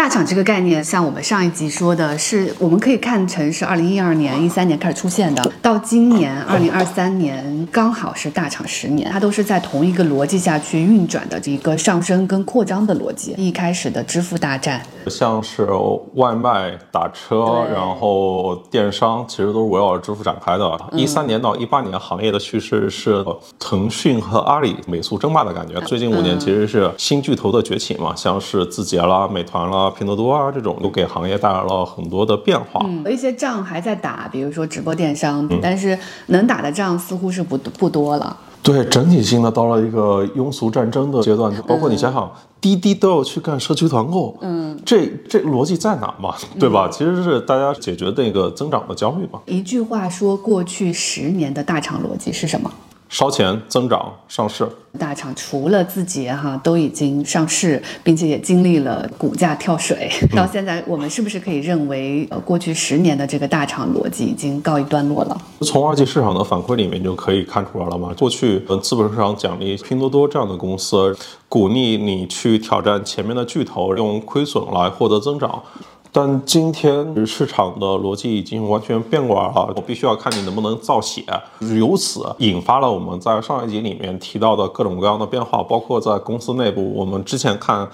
[0.00, 13.34] 大厂这个概念，像我们上一集说的，是我们可以看成是二零一二年、一三年开始出现的，到今年二零二三年刚好是大厂十年，它都是在同一个逻辑下去运转的这一个上升跟扩张的逻辑。
[13.36, 15.68] 一开始的支付大战，像是
[16.14, 20.78] 外卖、打车，然后电商，其实都是围绕着支付展开的。
[20.92, 23.24] 一三年到一八年，行业的趋势是
[23.58, 25.80] 腾讯和阿里美素争霸的感觉。
[25.82, 29.90] 最近五年其实是新巨头的崛起嘛，像是字节啦、美团啦。
[29.90, 32.80] 拼多多啊，这种都给行业带来了很多的变化。
[32.84, 38.36] 嗯，有一些仗还在打，比如说直播电商，但是能打的仗似乎是不不多了。
[38.62, 41.50] 对，整体性的到了一个庸俗战争的阶段。
[41.66, 46.34] 包括你想想，滴滴都要去干社区团购，嗯，这这逻辑在哪嘛？
[46.58, 46.88] 对吧？
[46.92, 49.40] 其实是大家解决那个增长的焦虑嘛。
[49.46, 52.70] 一句话说，过去十年的大厂逻辑是什么？
[53.10, 54.66] 烧钱、增长、上市。
[54.96, 60.08] 大厂除了字节哈，都已经上市，并且也经历了股价跳水。
[60.34, 65.36] 到现在，我们是不是可以认为，呃，过去十年的这个大厂逻辑已经告一段落了？
[65.62, 68.14] 从二级市场的反馈里面就可以看出来了嘛。
[68.16, 71.16] 过去，呃，资本市场奖励拼多多这样的公司，
[71.48, 75.60] 鼓励你去挑战前面的巨头，用亏损来获得增长。
[76.12, 81.24] 但今天市场的逻辑已经完全变过来了，我必须要看你能不能造血，
[81.78, 87.88] 由此引发了我们在上一集里面提到的各种各样的变化，包括在公司内部，我们之前看。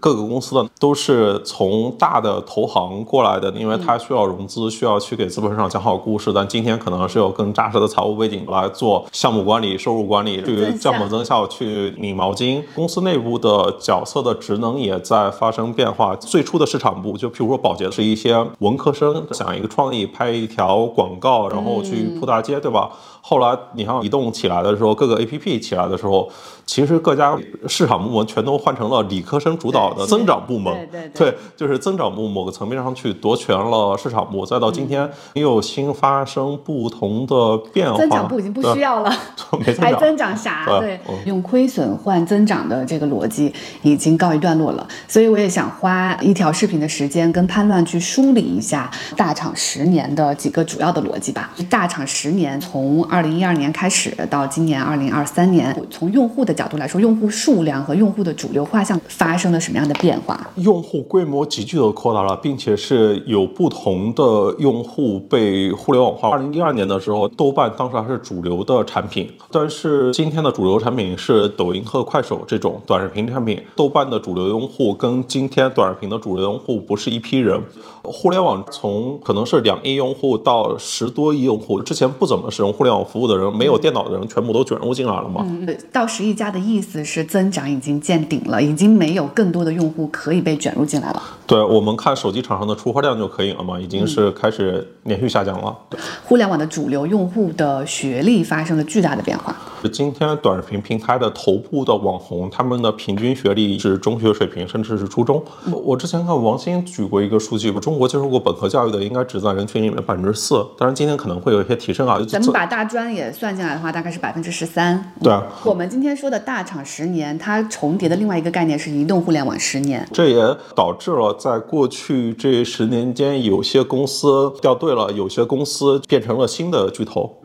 [0.00, 6.32] 各个公司的都是从大的投行过来的，因为它需要融资，需要去给资本市场讲好故事。
[6.32, 12.62] 但今天可能是有更扎实的财务背景来做项目管理、收入管理，去降本增效，去拧毛巾。
[12.74, 16.14] 公司内部的角色的职能也在发生变化。
[16.16, 22.90] 最初的市场部，就譬如说保洁，是一些文科生想一个创意，拍一条广告，然后去铺大街，对吧？
[23.28, 26.30] 后来你像移动起来的时候，各个 APP 起来的时候。
[26.68, 27.34] 其实各家
[27.66, 37.96] 市场部门全都换成了理科生主导的增长部门，对对对，就是增长部某个层面上去夺权了市场部，再到今天又新发生不同的变化。
[37.96, 39.10] 增长部已经不需要了，
[39.80, 40.66] 还增长啥？
[40.78, 44.86] 对，用亏损换增长的这个逻辑已经告一段落了。
[45.08, 51.50] 所以我也想花一条视频的时间跟潘乱去梳理一下大厂十年的几个主要的逻辑吧。
[51.70, 60.48] 大厂十年从二二零一二年开始到今年二零二三年，从用户的角度来说，用户数量和用户的主流画像发生了什么样的变化？
[60.54, 66.28] 用户规模急剧的扩大了，并且是有不同的用户被互联网化。
[66.30, 73.60] 二零一二年的时候，豆瓣当时还是主流的产品，但是今天的主流产品是抖音和快手这种短视频产品。
[73.74, 77.60] 豆瓣的主流用户跟今天短视频的主流用户不是一批人。
[78.04, 85.44] 互联网从可能是两亿用户到十多亿用户，之前不怎么使用互联网服务的人，没有电脑的人，全部都卷入进来了吗？
[85.46, 89.58] 嗯，到十亿家的意思是增长已经见顶了，已经没有更多。
[89.58, 91.20] 多的用户可以被卷入进来了。
[91.44, 95.76] 对我们看手机厂商的出货量就可以了嘛，已经是开始连续下降了。
[96.22, 99.52] 互联网的主流用户的学历发生了巨大的变化。
[99.86, 105.42] 今天短视频平台的头部的网红，他们的平均学历是中学水平，甚至是初中。
[105.84, 112.18] 我之前看王鑫举过一个数据，中国接受过本科教育的应该只在人群里面百分之四，当然今天可能会有一些提升啊。
[112.28, 115.12] 咱们把大专也算进来的话，大概是百分之十三。
[115.22, 127.36] 对啊，我们今天说的大厂十年，它重叠的另外一个概念是移动互联网十年，这也导致了在过去这十年间，有些公司掉队了，有些公司变成了新的巨头。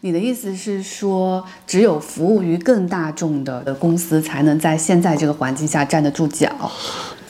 [0.00, 6.48] 你的意思是说，只有服务于更大众的公司，才能在现在这个环境下站得住脚？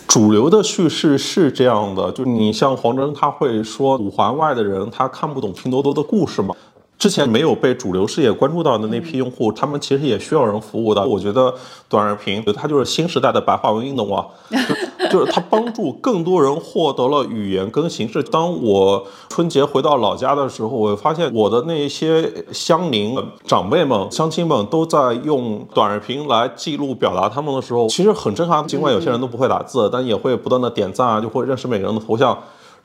[0.06, 6.54] 主流的叙事是这样的，就你像黄峥，他会说五环外的人他看不懂拼多多的故事吗？
[6.98, 11.06] 之前没有被主流视野关注到的那批用户，他们其实也需要人服务的。
[11.06, 11.54] 我觉得
[11.88, 14.26] 短视频，它就是新时代的白话文运动啊，
[15.10, 18.22] 就是它帮助更多人获得了语言跟形式。
[18.22, 28.66] 当我春节回到老家的时候，我发现我的那些乡邻、长辈们、乡亲们都在用短视频来记录表达他们的时候，其实很正常。
[28.66, 32.36] 尽管有些人都不会打字，但也会不断的点赞啊，就会认识每个人的头像。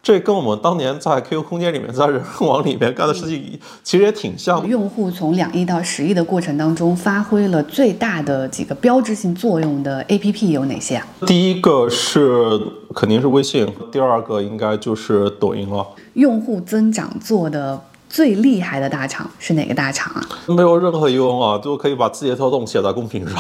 [0.04, 4.68] 这跟我们当年在 QQ 空间里面，在人网里面干的事情，其实也挺像。
[4.68, 11.08] 用户从两亿到十亿的过程当中，发挥了最大的几个标志性作用的 APP 有哪些啊？
[11.26, 12.60] 第一个是
[12.94, 15.88] 肯定是微信，第二个应该就是抖音了。
[16.16, 17.80] 用户增长做的
[18.10, 20.22] 最厉害的大厂是哪个大厂啊？
[20.48, 23.40] 没有任何疑问啊，就可以把字节跳动写在公屏上，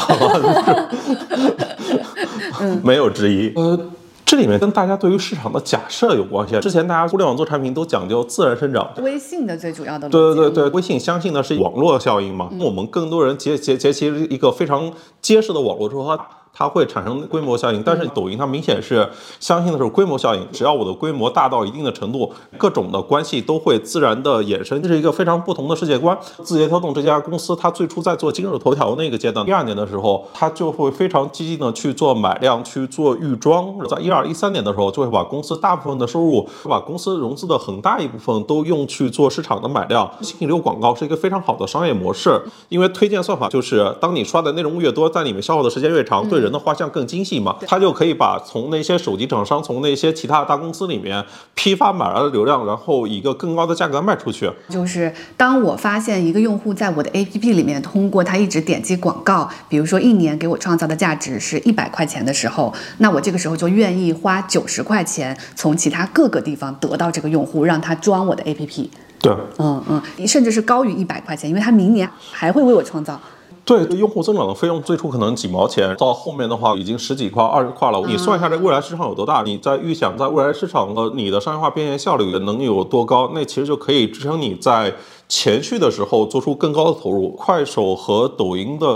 [2.82, 3.52] 没有之一。
[3.58, 3.78] 呃。
[4.26, 6.60] 这里面跟大家对于市场的假设有关系。
[6.60, 8.92] 之前大家互联网做产品都讲究自然生长。
[8.98, 12.50] 微信的最主要的对对对对，微信相信的是网络效应嘛。
[12.60, 16.28] 我们更多人结结结其一个非常结实的网络之后，它。
[16.56, 20.48] 它会产生规模效应，但是抖音它明显是相信的是规模效应。
[20.52, 26.16] 只要我的规模大到一定的程度，各种的关系都会自然的衍生，这是一个非常不同的世界观。
[26.44, 33.76] 字节跳动这家公司，它最初在做今日头条那个阶段，一二年的时候，它就会非常积极的去做买量，去做预装。
[33.90, 40.08] 在一二一三年的时候，就会把公司大部分的收入，把公司融资的很大一部分都用去做市场的买量。
[40.22, 42.40] 信息流广告是一个非常好的商业模式，
[42.70, 46.43] 因为推荐算法就是当你刷的内容越多，在里面消耗的时间越长，对。
[46.44, 51.24] 人的画像更精细嘛，他就可以把从那些手机厂商、从那些其他大公司里面
[51.56, 54.52] 批发买来的流量，然后以一个更高的价格卖出去。
[54.70, 68.90] 就是当我发现一个用户在我的 APP 里面通过他一直点击广告，比如说一年给我创造的价值是一百块钱的时候，那我这个时候就愿意花九十块钱从其他各个地方得到这个用户，让他装我的 APP。
[69.22, 73.18] 对，嗯嗯，甚至是高于一百块钱，因为他明年还会为我创造。
[73.66, 78.02] 对，用户增长的费用最初可能几毛钱，到后面的话已经十几块、二十块了。
[78.06, 79.42] 你算一下这未来市场有多大？
[79.44, 83.32] 你在预想在未来市场的你的商业化变现效率能有多高？
[83.34, 84.94] 那其实就可以支撑你在
[85.30, 87.30] 前续的时候做出更高的投入。
[87.30, 88.88] 快手和抖音的。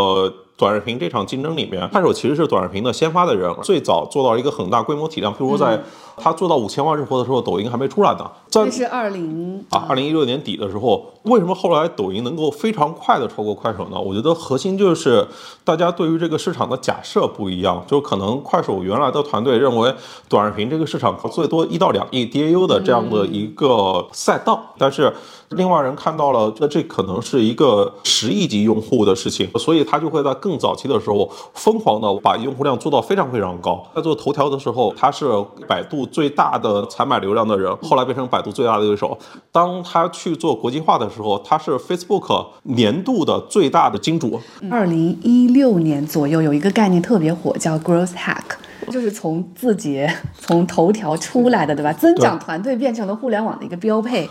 [0.59, 5.32] 短视频这场竞争里面，快手其实是短视频的先发的人，最早做到一个很大规模体量。
[5.32, 5.80] 譬如说，在
[6.18, 8.30] 他做到五千万日活的时候，抖音还没出来呢。
[8.49, 13.99] 这是二零啊，二零一六年底的时候，为什么后来抖音能够非常快的超过快手呢？
[13.99, 15.26] 我觉得核心就是
[15.63, 17.84] 大家对于这个市场的假设不一样。
[17.88, 19.93] 就可能快手原来的团队认为
[20.28, 25.13] 短视频这个市场最多一到两亿 DAU 的这样的一个赛道，但是。
[25.51, 33.82] 另外人看到了，那这可能是一个十亿级用户的事情，所以他就会在更早期的时候疯狂的把用户量做到非常非常高。
[33.95, 35.26] 在做头条的时候，他是
[35.65, 39.17] 百度最大的采买流量的人，后来变成百度最大的对手。
[39.51, 44.39] 当他去做国际化的时候，他是 Facebook 年度的最大的金主。
[44.71, 51.93] 二零一六年左右有一个概念特别火，叫 Growth Hack，就是从字节、从头条出来的，对吧？
[51.93, 54.29] 增长团队变成了互联网的一个标配。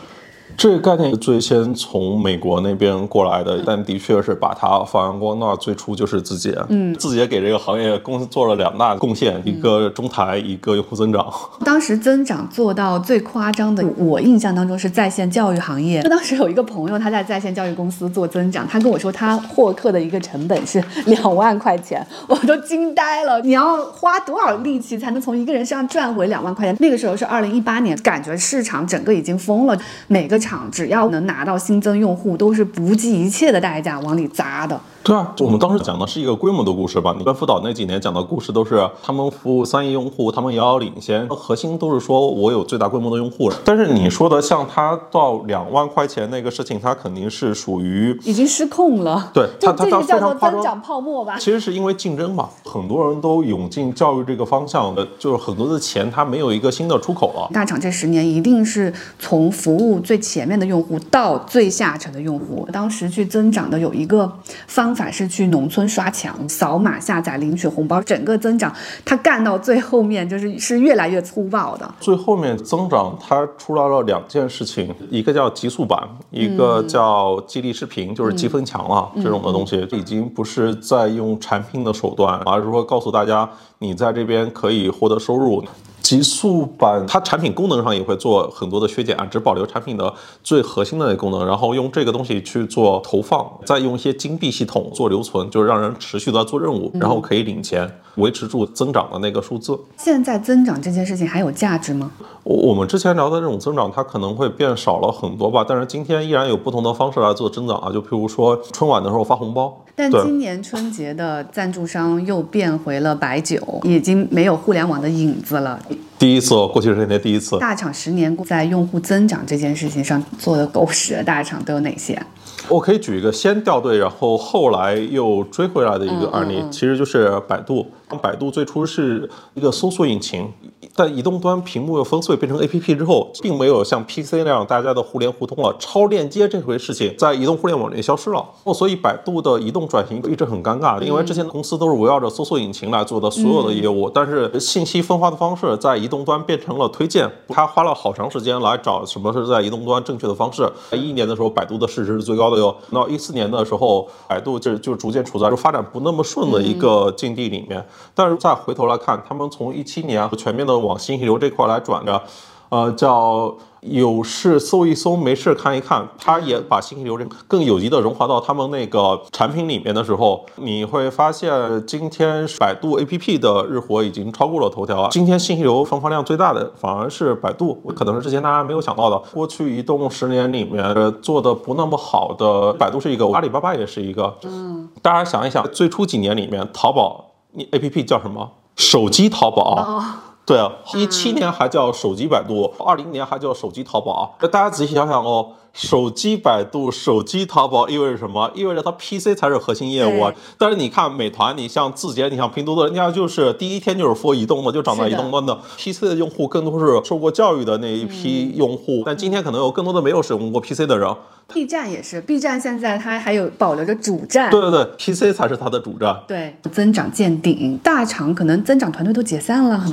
[0.57, 5.55] 这个概念最先从美国那边过来的，但的确是把它发扬光大。
[5.57, 11.27] 最初就是字节，嗯，字节给这个行业公司做了两大贡献，一个中台，一个用户增长。
[11.65, 16.03] 当时增长做到最夸张的，我印象当中是在线教育行业。
[16.09, 23.41] 当时有一个朋友他在在线教育公司做增长，他跟我说他获客的一个成本是 两万块钱，我都惊呆了。
[23.43, 26.77] 你要花多少力气才能从一个人身上赚回两万块钱？
[26.81, 29.77] 那个时候是二零一八年，感觉市场整个已经疯了，
[30.07, 30.37] 每个。
[30.47, 34.81] 厂只要能拿到新增用户，都是不计一切的代价往里砸的。
[35.03, 37.15] 对啊，我们当时讲的是一个规模的故事吧。
[37.17, 43.49] 你跟辅导那几年讲的故事都是他们服务三亿用户，他们遥遥领先，核心都是说我有最大规模的用户。
[43.65, 49.31] 但是你说的像他到两万块钱那个事情，他肯定是属于已经失控了。
[49.33, 51.39] 对，它它它叫做增长泡沫吧。
[51.39, 57.49] 其实是因为竞争嘛，很多人都涌进教育这个方向，就是很多的钱他没有一个新的出口了。
[57.53, 64.29] 大厂这十年一定是从服务最前面的用户到最下沉的用户，当时去增长的有一个
[64.67, 64.97] 方。
[64.97, 68.75] 法是去农村刷墙、扫码下载、领取红包，整个增长，
[69.05, 71.95] 它干到最后面就是是越来越粗暴的。
[72.01, 83.47] 最后面增长，它出来了两件事情，一个叫极速版，一个叫激励视频，就是积分墙了这种的东西，已经不是在用产品的手段，而是说告诉大家，
[83.81, 85.63] 你在这边可以获得收入。
[86.07, 99.79] 极速版它产品功能上也会做很多的削减啊，只保留产品的最核心的那功能，然后用这个东西去做投放，再用一些金币系统做留存，就是让人持续的做任务，然后可以领钱，维持住增长的那个数字。
[99.97, 102.11] 现在增长这件事情还有价值吗？
[102.43, 109.83] 我我们之前聊的这种增长，它可能会变少了很多吧，但是今天依然有不同的方式来做增长啊，就譬如说春晚的时候发红包。
[109.99, 115.81] 但今年春节的赞助商又变回了白酒，已经没有互联网的影子了。
[116.19, 117.59] 第一次，过去十年第一次。
[117.59, 122.21] 大厂十年在用户增长这件事情上做的狗屎的大厂都有哪些？
[122.69, 127.87] 我可以举一个先掉队，然后后来又追回来的一个案例，其实就是百度。
[128.23, 130.49] 百度最初是一个搜索引擎，
[130.95, 135.75] 在移动端屏幕又分碎变成 A P P 之后，并没有像 P C 那样大家的互联互通了。
[135.79, 138.45] 超链接这回事情在移动互联网里消失了。
[138.63, 147.29] 哦，所以百度的移动转型一直很尴尬，因为之前公司都是围绕着搜索引擎来做的所有的业务，但是信息分发的方式在移动端变成了推荐。
[147.49, 150.71] 他花了好长时间来找什么是在移动端正确的方式。
[150.93, 152.75] 一一年的时候，百度的市值是最高的哟。
[152.93, 157.85] 到一四年的时候，百度就就逐渐处在就发展不那么顺的一个境地里面。
[158.15, 162.23] 但是再回头来看，他们从一七年全面的往信息流这块来转着，
[162.69, 175.09] 呃，叫有事搜一搜，没事看一看，他也把信息流这更有机的融化到他们那个产品里面的时候，你会发现今天百度 APP 的日活已经超过了头条啊。
[175.13, 179.17] 今天信息流分发量最大的反而是百度，可能是之前大家没有想到的。
[179.33, 180.83] 过去移动十年里面
[181.23, 184.37] 做的不那么好的，百度是一个，阿里巴巴也是一个。
[184.43, 187.26] 嗯，大家想一想，最初几年里面，淘宝。
[187.57, 188.53] 你 A P P 叫什么？
[188.77, 190.03] 手机淘宝。
[190.45, 194.37] 对啊，一七年还叫手机百度，二零年还叫手机淘宝。
[194.41, 195.49] 那大家仔细想想哦。
[195.77, 198.51] 手机百度、手机淘宝意味着什么？
[198.55, 200.33] 意味着它 PC 才是核心业务啊。
[200.57, 205.55] 但是你看美团，你像字节，你像拼多多，人家就是第一天就是 for 移动的，就长在移动端的。
[205.77, 211.15] PC 的用户更多是受过教育的那一批用户，但今天可能有更多的没有使用过 PC 的人。
[211.53, 214.51] B 站也是，B 站现在它还有保留着主站。
[214.51, 216.23] 对对对，PC 才是它的主站。
[216.27, 219.85] 对，增长见顶，大厂可能增长团队都解散了。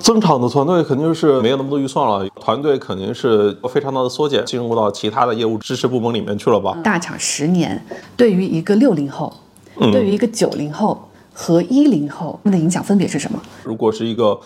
[0.00, 6.76] 增长的团队肯定是没有那么多预算了，团队肯定是非常大的缩减，进入到其他的业务支持部门里面去了吧？
[6.82, 7.84] 大厂十年
[8.16, 9.32] 对于一个六零后，
[9.92, 13.40] 对于一个九零后和一零后，他们的影响分别是什么？
[13.62, 14.38] 如果是一个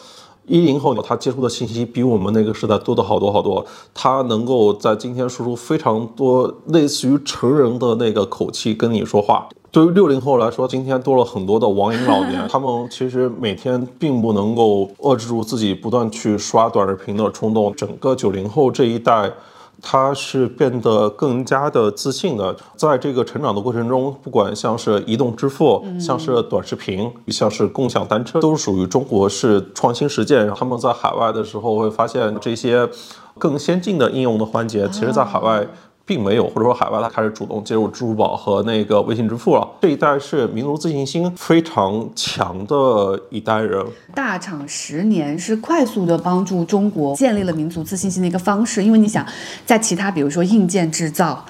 [0.46, 3.64] 一零后，他接触的信息比我们那个时代多的好多好多，
[3.94, 9.48] 他能够在今天说出非常多类似于成人的那个口气跟你说话。
[9.70, 17.74] 对于六零后来说，今天多了很多的网瘾老年， 他们其实每天并不能够遏制住自己不断去刷短视频的冲动。
[17.74, 19.32] 整个九零后这一代，
[19.80, 22.56] 他是变得更加的自信的。
[22.76, 30.50] 在这个成长的过程中，不管像是移动支付，像是短视频，像是共享单车，都属于中国式创新实践。
[30.54, 32.88] 他们在海外的时候会发现这些
[33.38, 35.66] 更先进的应用的环节，其实在海外。
[36.06, 39.66] 并没有，或者说海外它开始主动接入支付宝和那个微信支付了。
[39.80, 43.84] 这一代是民族自信心非常强的一代人。
[44.14, 49.26] 大厂十年是快速的帮助中国建立了民族自信心的一个方式，因为你想，
[49.64, 51.44] 在其他比如说硬件制造、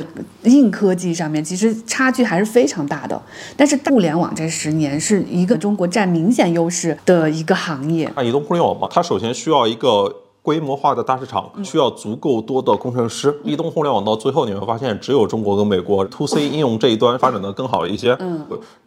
[0.45, 3.21] 硬科技上面，其实差距还是非常大的。
[3.57, 8.13] 但是互联网这十年是一个中国占明显优势的一个行业。
[8.15, 10.15] 那移动互联网嘛，它首先需要一个。
[10.45, 13.35] 规模化的大市场需要足够多的工程师。
[13.43, 18.15] 移动互联网到最后你会发现，只有中国跟美国 to C 应用这一端发展的更好一些。
[18.21, 18.45] 嗯，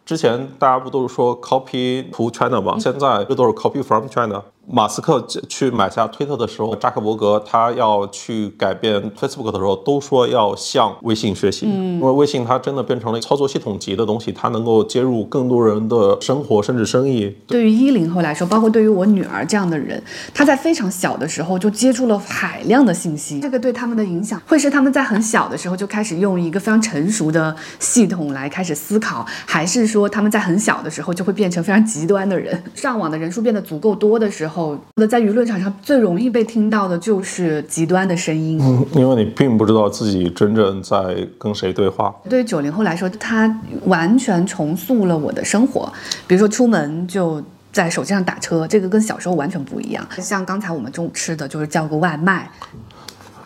[0.08, 2.78] 之前大家不都是说 copy to China 吗？
[2.80, 4.42] 现在这都是 copy from China。
[4.70, 17.34] 马斯克去买下推特的时候，扎克伯格他要去改变 Facebook 的时候，都说要向微信学习，因为微信它真的变成了操作系统级的东西，它能够接入更多人的生活甚至生意。
[17.46, 20.02] 对于一零后来说，包括对于我女儿这样的人，
[20.34, 32.62] 她在非常小的时候就接触了海量的信息，这个对他们的影响会是他们在很小的时候就开始用一个非常成熟的系统来开始思考，还是说他们在很小的时候就会变成非常极端的人？
[32.74, 34.78] 上网的人数变得足够多的时候。
[34.96, 42.14] 那在舆论场上最容易被听到的就是极端的声音，嗯，因为你并不知道自己真正在跟谁对话。
[42.28, 45.90] 对于九零后来说，他完全重塑了我的生活，
[46.26, 47.42] 比如说出门就
[47.72, 50.06] 在手机上打车，这个跟小时候完全不一样。
[50.18, 52.50] 像刚才我们中午吃的就是叫个外卖。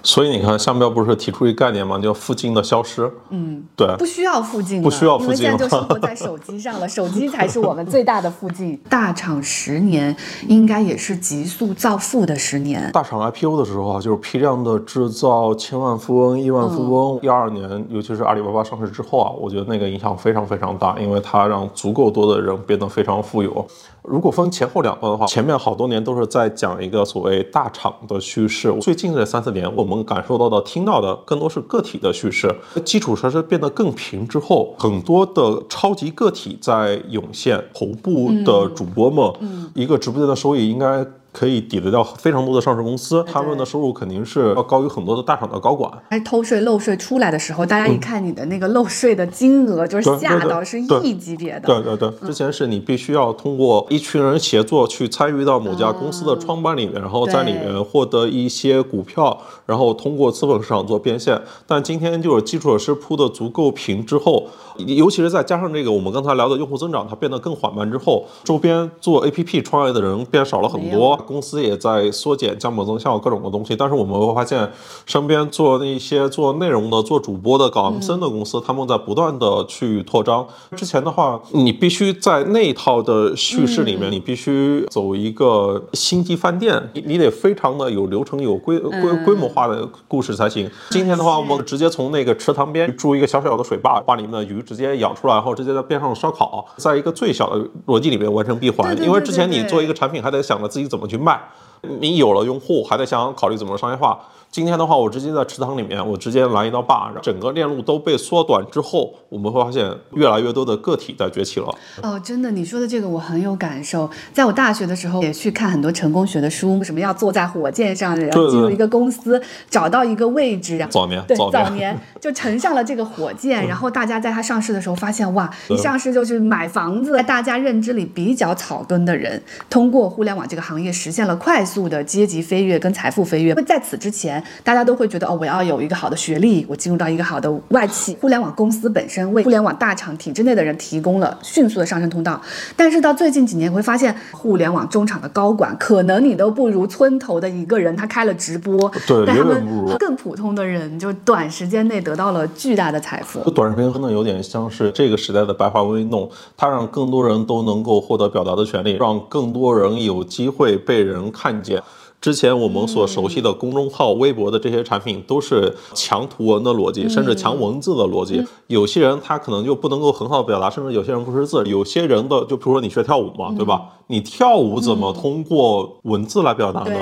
[0.02, 1.98] 所以你看，商标不是提出一个概念吗？
[1.98, 3.10] 叫附近的消失。
[3.30, 8.76] 嗯，对，不需要附近，不需要附近，因为现在就生活在手机上了，手机才是我们最大的附近。
[8.90, 10.14] 大厂十年
[10.48, 12.90] 应该也是急速造富的十年。
[12.92, 17.20] 大厂 IPO 的时候啊，就是批量的制造千万富翁、亿万富翁。
[17.22, 23.64] 一二年，尤其是阿里巴巴上市之后啊，我觉得那个影响非常非常大，因为它让足够多的人变得非常富有。
[24.02, 30.02] 如果分前后两段的话，前面好多年都是在讲一个所谓大厂的叙事，最近这三四年我们。
[30.04, 32.52] 感受到的、听到的更多是个体的叙事，
[32.84, 41.06] 基础设施变得更平之后，很多的超级个体在涌现，头部的主播们，一个直播间的收益应该。
[41.32, 45.90] 可以抵得掉非常多的上市公司，他们的收入肯定是要高于很多的大厂的高管。
[46.10, 51.62] 还偷税漏税出来的时候，大家一看你的那个漏税的金额，就是吓到是亿级别的。
[51.62, 61.40] 对对对，之前是你必须要通过一群人协作去参与到某家公司的创办里面，然后在里面获得一些股票，然后通过资本市场做变现。
[61.66, 64.48] 但今天就是基础设施铺的足够平之后。
[64.86, 73.76] 尤其是再加上这个我们刚才聊的用户增长，它变得更缓慢之后，周边做 APP 创业的人变少了很多，公司也在缩减、降本增效各种的东西。
[73.76, 74.70] 但是我们会发现，
[75.06, 80.46] 身边做那些做内容的、做主播的、搞 MCN 的公司，他们在不断的去扩张。
[80.76, 90.70] 之前的话，你必须在那一套的叙事里面，你必须走一个星级饭店，你你得非常的有流程、有规规规模化的故事才行。
[90.90, 94.62] 今天的话，我们直接从那个池塘边筑一个小小的水坝，把里面的鱼。
[94.62, 98.96] 直接养出来然后，直接在边上烧烤，在一个最小的逻辑里面完成闭环。
[99.02, 101.40] 因为之前你做一个产品，还得想着自己怎么去卖，
[101.82, 104.18] 你有了用户，还在想考虑怎么商业化。
[104.52, 111.74] 今天的话，我直接在池塘里面，我直接拦一道坝，整个链路都被缩短之后，我们会发现越来越多的个体在崛起了。
[112.02, 114.10] 哦，真的，你说的这个我很有感受。
[114.34, 119.40] 在我大学的时候，也去看很多成功学的书，什么要坐在火箭上，然后进入一个公司，
[119.70, 120.86] 找到一个位置。
[120.90, 127.12] 早年，对，早年 就乘上了这个火箭，然后大家在它上市的时候发现，哇，一上市就是买房子。
[127.14, 133.54] 在大家认知里比较草根的人，通过互联网这个行业实现了快速的阶级飞跃跟财富飞跃。
[133.66, 134.41] 在此之前。
[134.62, 138.16] 大家都会觉得哦，我要有一个好的学历，我进入到一个好的外企。
[138.20, 142.40] 互联网公司本身为互联网大厂体制内的人提供了迅速的上升通道。
[142.76, 149.64] 但是到最近几年，你会发现互联网中厂的高管，可能你都不如村头的一个人，他开了直播，对，他们
[149.98, 153.48] 更普通的人，就短时间内得到了巨大的财富。
[153.50, 161.82] 短视频可能有点像是这个时代的白话文运动，它让更多人都能够获得表达的权利，让更多人有机会被人看见。
[162.22, 168.46] 之前我们所熟悉的公众号、微博的这些产品，都是强图文的逻辑，甚至强文字的逻辑。
[168.68, 171.64] 有些人他可能就不能够很好的表达，甚至有些人不识字。
[171.66, 173.82] 有些人的，就比如说你学跳舞嘛，对吧？
[174.06, 176.96] 你跳舞怎么通过文字来表达呢？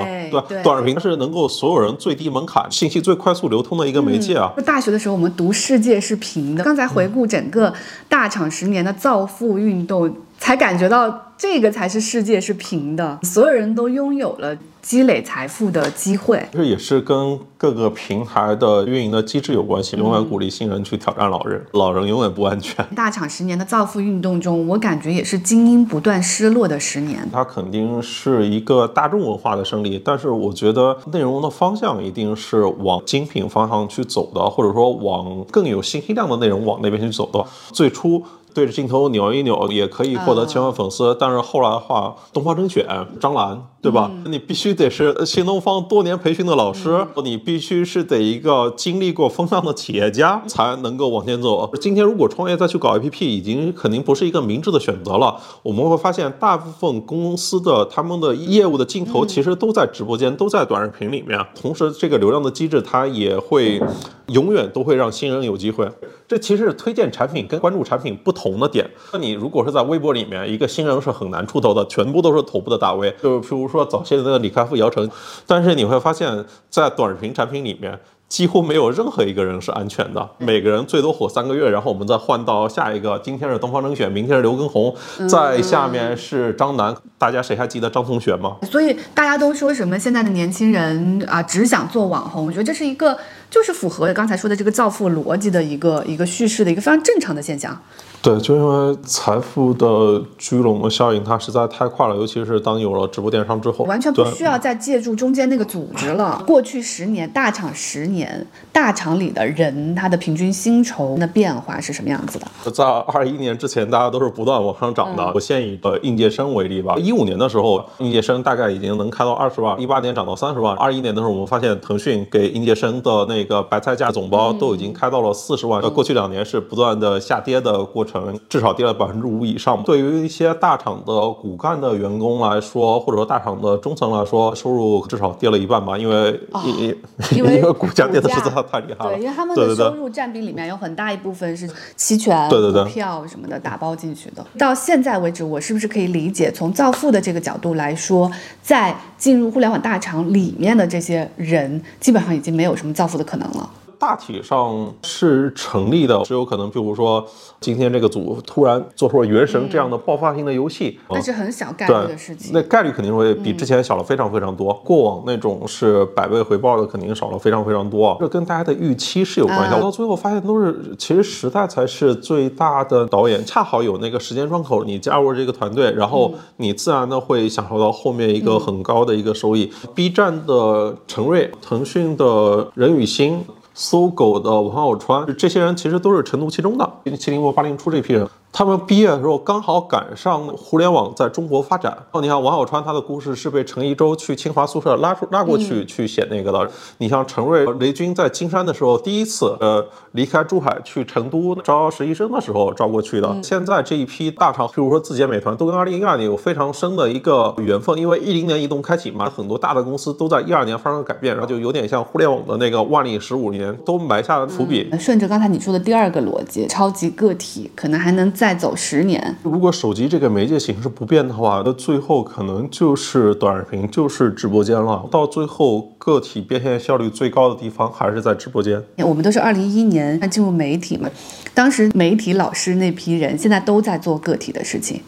[0.49, 4.51] 对，短视频是能够所有人最低门槛、信息最快速流通的一个媒介啊。
[4.65, 6.63] 大学的时候，我们读世界是平的。
[6.63, 7.71] 刚才回顾整个
[8.09, 11.07] 大厂十年的造富运动，才感觉到
[11.41, 14.55] 这个才是世界是平的，所有人都拥有了。
[14.79, 19.95] 积累财富的机会，这也是跟各个平台的运营的机制有关系。
[19.95, 22.83] 永远鼓励新人去挑战老人，老人永远不安全。
[22.95, 27.19] 大厂十年的造富运动中，我感觉也是精英不断失落的十年。
[27.31, 37.45] 它肯定是一个大众文化的胜利，但是我觉得内容的方向一定是往精品方向去走的，或者说往更有信息量的内容往那边去走的。
[37.71, 38.23] 最初。
[38.53, 42.85] 对着镜头扭一扭也可以获得千万粉丝，但是后来的话，东方甄选
[43.19, 44.11] 张兰，对吧？
[44.25, 51.69] 你必须得是新东方多年培训的老师，你必须是得一个经历过风浪的企业家才能够往前走。
[51.79, 55.39] 今天如果创业再去搞 APP，已经肯定不是一个明智的选择了。
[55.63, 61.39] 我们会发现，大部分公司的他们的业务的镜头其实都在直播间，都在短视频里面。
[61.55, 63.81] 同时，这个流量的机制它也会
[64.27, 65.89] 永远都会让新人有机会。
[66.27, 68.41] 这其实是推荐产品跟关注产品不同。
[68.41, 68.89] 同的点。
[69.13, 75.09] 那你如果是在微博里面，一个新人是很难出头的，全部都是头部的大 V，就是譬如说早些的那个李开复、姚晨。
[75.47, 77.97] 但是你会发现在短视频产品里面。
[78.31, 83.19] 几乎没有任何一个人是安全的，每个人最多火三个月，然后我们再换到下一个。
[83.19, 84.95] 今天是东方甄选，明天是刘畊宏，
[85.27, 86.95] 在下面是张楠。
[87.17, 88.55] 大家谁还记得张同学吗？
[88.71, 92.45] 所以大家都说什么现在的年轻人啊，只想做网红。
[92.45, 93.17] 我觉得这是一个
[93.49, 97.77] 就是符合刚才说的这个造富逻辑的一个一个叙事的一个非常正常的现象。
[98.21, 106.43] 对，就因为财富的聚拢的效应，它实在太快了，尤其是当有了直播电商之后，完全不需要再借助中间那个组织了。
[106.45, 112.69] 过去十年，大厂十年，大厂里的人，他的平均薪酬的变化是什么样子的？
[112.69, 115.31] 在二一年之前，大家都是不断往上涨的。
[115.33, 125.81] 我先以呃应届生为例吧，一五年的时候，应届生大概已经能开到二十万，一八年涨到三十万，二一年的时候，我们发现腾讯给应届生的那个白菜价总包都已经开到了四十万。
[125.81, 128.10] 呃，过去两年是不断的下跌的过程。
[128.49, 129.81] 至少跌了百分之五以上。
[129.83, 136.95] 对于一些大厂的骨干的员工来说，或者说大厂的中层来说，收入至少跌了一半吧，因为因
[137.31, 139.11] 因为股价跌的实在太厉害了。
[139.11, 144.45] 对，因为他们的收入占比里面有很大一部分是期权、股票什么的打包进去的。
[144.57, 148.31] 到现在为止，我是不是可以理解，从造富的这个角度来说，
[148.61, 153.69] 在进入互联网大厂里面的这些人，基本上已经没有什么造富的可能了。
[154.01, 157.23] 大体上是成立的，只有可能，比如说
[157.59, 162.49] 今天这个组突然做出了《原神》这样的爆发性的游戏，那是很小概率的事情。
[162.51, 164.73] 那概率肯定会比之前小了非常非常多。
[164.83, 168.17] 过往那种是百倍回报的，肯定少了非常非常多。
[168.19, 169.79] 这跟大家的预期是有关系。
[169.79, 173.45] 到最后发现都是，其实时代才是最大的导演。
[173.45, 179.71] 恰好有那个时间窗口，你加入这个团队，然后你自然的会享受到后面一个很高的一个收益。
[179.93, 183.45] B 站的陈瑞，腾讯的任宇欣。
[183.73, 188.27] 搜狗的王小川，这些人其实都是晨读其中的，七零后、八零初这批人。
[188.53, 191.97] 他们毕业的时候刚好赶上互联网在中国发展。
[192.11, 196.69] 哦，你看王小川他的故事是被陈一舟去清华宿舍拉出拉过去去写那个的。
[196.97, 203.41] 你像陈瑞、雷军在金山的时候第一次呃离开珠海去成都招实习生的时候招过去的。
[203.41, 214.91] 现在这一批大厂，比如说字节、美团，都跟二零一二年有非常深的一个缘分，因为一零年移动开启嘛，很多大的公司都在一二年发生了改变，然后就有点像互联网的那个万历十五年都埋下了伏笔。
[214.99, 218.29] 顺着刚才你说的第二个逻辑，超级个体可能还能。
[218.41, 225.07] 再走十年，如果手机这个媒介形式不变的话，那最后可能就是短视频，就是直播间了。
[225.11, 228.83] 到最后，个体变现效率最高的地方还是在直播间。
[228.97, 231.07] 我们都是二零一一年进入媒体嘛，
[231.53, 235.01] 当时媒体老师那批人现在都在做个体的事情，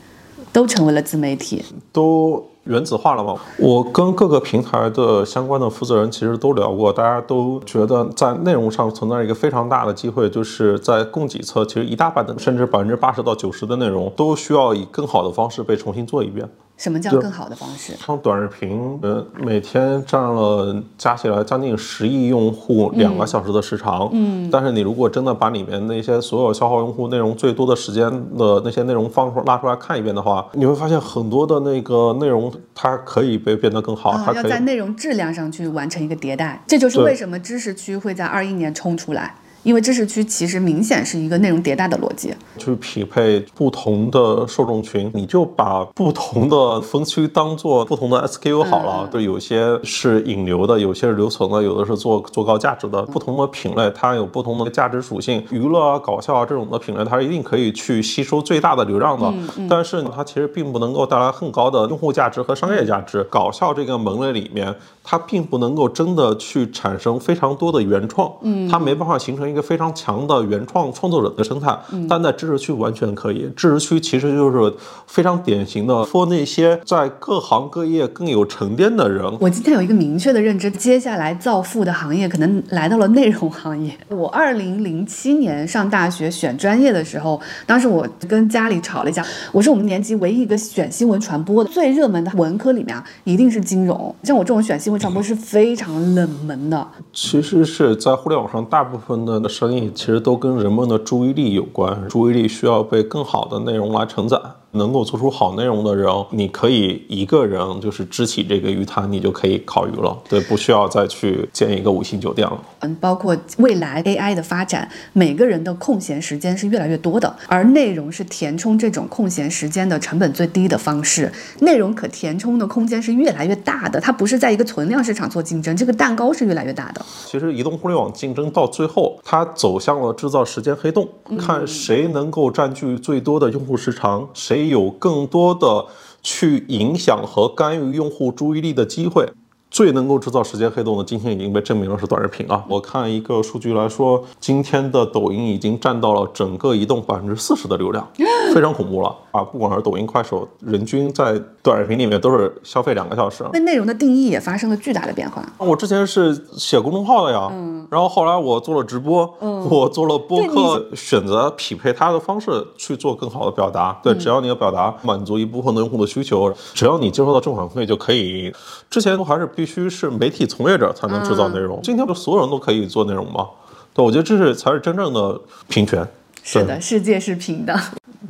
[0.51, 2.52] 都成为了自媒体，都。
[2.65, 3.35] 原子化了吗？
[3.59, 16.49] 我跟各个平台的相关的负责人其实都聊过，大家都觉得在内容上存在一个非常大的机会，就是在供给侧，其实一大半的，甚至百分之八十到九十的内容都需要以更好的方式被重新做一遍。
[16.75, 17.93] 什么叫更好的方式？
[17.95, 39.35] 像短视频，呃，每天占了加起来将近十亿用户两个小时的时长，嗯，但是你如果真的把里面那些所有消耗用户内容最多的时间的那些内容放出拉出来看一遍的话，你会发现很多的那个内容它可以被变得更好，它要在内容质量上去完成一个迭代，这就是为什么知识区会在二一年冲出来。
[39.63, 49.07] 因为知识区其实明显是一个内容迭代的逻辑，去匹配不同的受众群，你就把不同的分区当做不同的 SKU 好了。
[49.09, 53.01] 对，有些是引流的，有些是留存的，有的是做做高价值的。
[53.03, 59.33] 不同的品类它有不同的价值属性，娱乐啊、搞笑啊这种的品类，它是一定可以去吸收最大的流量的。
[59.69, 63.23] 但是它其实并不能够带来很高的用户价值和商业价值。
[63.29, 69.52] 搞笑这个门类里面，它并不能够真的去产生非常多的原创，嗯，它没办法形成。
[69.53, 71.77] 一个非常强的原创创作者的生态，
[72.09, 73.47] 但在知识区完全可以。
[73.55, 74.73] 知识区其实就是
[75.05, 79.23] 非常典型的说那些在各行各业更有沉淀的人。
[79.39, 83.95] 我今天有一个明确的认知，接下来造富的行业可能来到了内容行业。
[84.09, 94.15] 我二零零七年上大学选专业的时候，当时我跟家里吵了一架，我是我们年级唯一一个选新闻传播的，最热门的文科里面啊，一定是金融。
[94.23, 96.87] 像我这种选新闻传播是非常冷门的。
[97.11, 99.42] 其实是在互联网上，大部分的。
[99.43, 104.39] 的生意其实都跟人们的注意力有关，注意力需要被更好的内容来承载。
[104.73, 110.17] 能够做出好内容的人，你可以一个人就是支起这个鱼摊，你就可以烤鱼了。
[110.27, 112.59] 对，不需要再去建一个五星酒店了。
[112.79, 121.31] 嗯，包括未来 AI 的发展，每个人的空闲时间是越来越多的，而内容是填充这种空闲时间的成本最低的方式。
[121.59, 127.05] 内容可填充的空间是越来越大的，它不是在一个存量市场做竞争，这个蛋糕是越来越大的。
[127.25, 131.07] 其实移动互联网竞争到最后，它走向了制造时间黑洞，
[131.39, 135.85] 看谁能够占据最多的用户时长，谁有更多的
[136.21, 139.27] 去影响和干预用户注意力的机会。
[139.71, 142.63] 最能够制造时间黑洞的，今天已经被证明了是短视频啊！
[142.69, 148.07] 我看一个数据来说，今天的抖音已经占到了整个移动百分之四十的流量，
[148.53, 149.43] 非常恐怖了啊！
[149.43, 153.43] 不管是抖音、快手，人均在短视频里面都是消费两个小时。
[153.51, 155.43] 那内容的定义也发生了巨大的变化。
[155.57, 163.99] 我之前是写公众号的呀，嗯，然后后来我做了直播，嗯，我做了播客，选择匹配它的方式去做更好的表达。
[164.03, 168.53] 对，只要你的表达满足一部分的用户的需求，只要你接受到正反馈就可以。
[168.91, 173.47] 之前都还是必须是媒体从业者才能制造内容，今天不所有人都可以做内容吗？
[173.95, 176.07] 对，我觉得这是才是真正的平权。
[176.43, 177.75] 是的，世界是平的。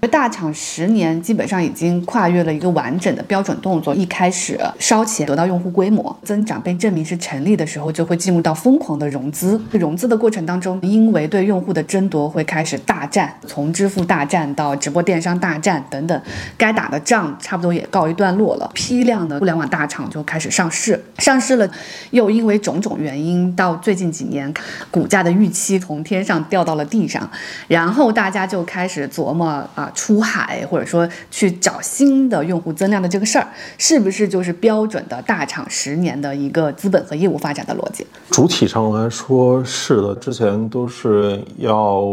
[0.01, 3.93] 大厂十年基本上已经跨越了一个完整的标准动作。
[3.93, 9.61] 一开始烧钱得到用户规模增长被证明是成立的时候，就会进入到疯狂的融资。
[9.71, 16.21] 融资的过程当中，因为对用户的争夺会开始大战，从支付大战到直播电商大战等等，
[16.57, 18.69] 该打的仗差不多也告一段落了。
[18.73, 21.69] 批量的互联网大厂就开始上市，上市了，
[22.11, 24.51] 又因为种种原因，到最近几年
[24.89, 27.29] 股价的预期从天上掉到了地上，
[27.67, 29.63] 然后大家就开始琢磨。
[29.83, 38.05] 啊出海或者说去找新的用户增量的这个事儿，是不是就是标准的大厂十年的一个资本和业务发展的逻辑？
[38.29, 42.03] 主体上来说是的，之前都是要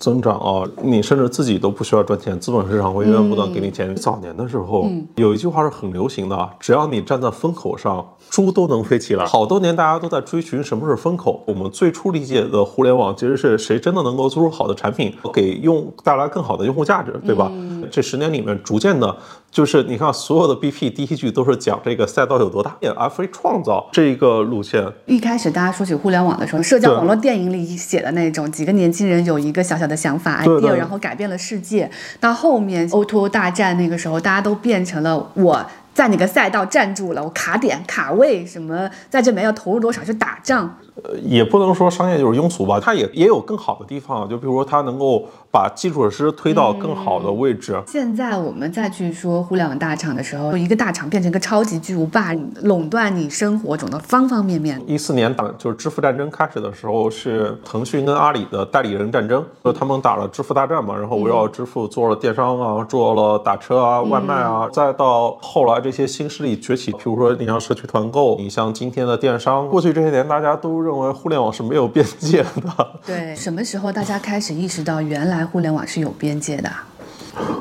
[0.00, 3.94] 增长啊，你甚至自己都不需要赚钱，资本市场会源源不断给你钱。
[3.94, 8.04] 早年的时候有一句话是很流行的，只要你站在风口上。
[8.30, 11.42] 猪都能飞起来，好多年大家都在追寻什么是风口。
[11.48, 17.50] 我们最初理解的互联网，其实是谁真的能够做出好的产品，给用带来更好的用户价值，对吧？
[17.90, 19.16] 这十年里面，逐渐的，
[19.50, 24.86] 就是你看所有的 BP 第一句都是讲这个赛道有多大，而非创造这一个路线。
[25.06, 31.90] 一开始大家说起互联网的时候，社交网络电影里写的那种几个年轻人有一个小小的想法 idea，然后改变了世界。
[32.20, 35.66] 到后面 O2O 大战那个时候，大家都变成了我。
[35.92, 40.78] 在哪个赛道站住了，我卡点卡位什么，在这边要投入多少去打仗？
[41.02, 45.26] 呃，也不能说商业就是庸俗吧，它也也有更好的地方，就比如说它能够。
[45.52, 47.76] 把基础设施推到更好的位置。
[47.88, 52.32] 现在我们再去说互联网大厂的时候，一个大厂变成一个超级巨无霸，
[52.62, 54.80] 垄断你生活中的方方面面。
[54.86, 72.90] 一四年打就是支付战争开始的时候，是腾讯跟阿里的代理人战争，就他们打了支付大战嘛，然后围绕支付做了电商啊，做了打车啊、外卖啊，再到后来这些新势力崛起，比如说你像社区团购，你像今天的电商，过去这些年大家都认为互联网是没有边界的。
[73.06, 75.44] 对，什么时候大家开始意识到原来？
[75.44, 76.70] 互联网是有边界的，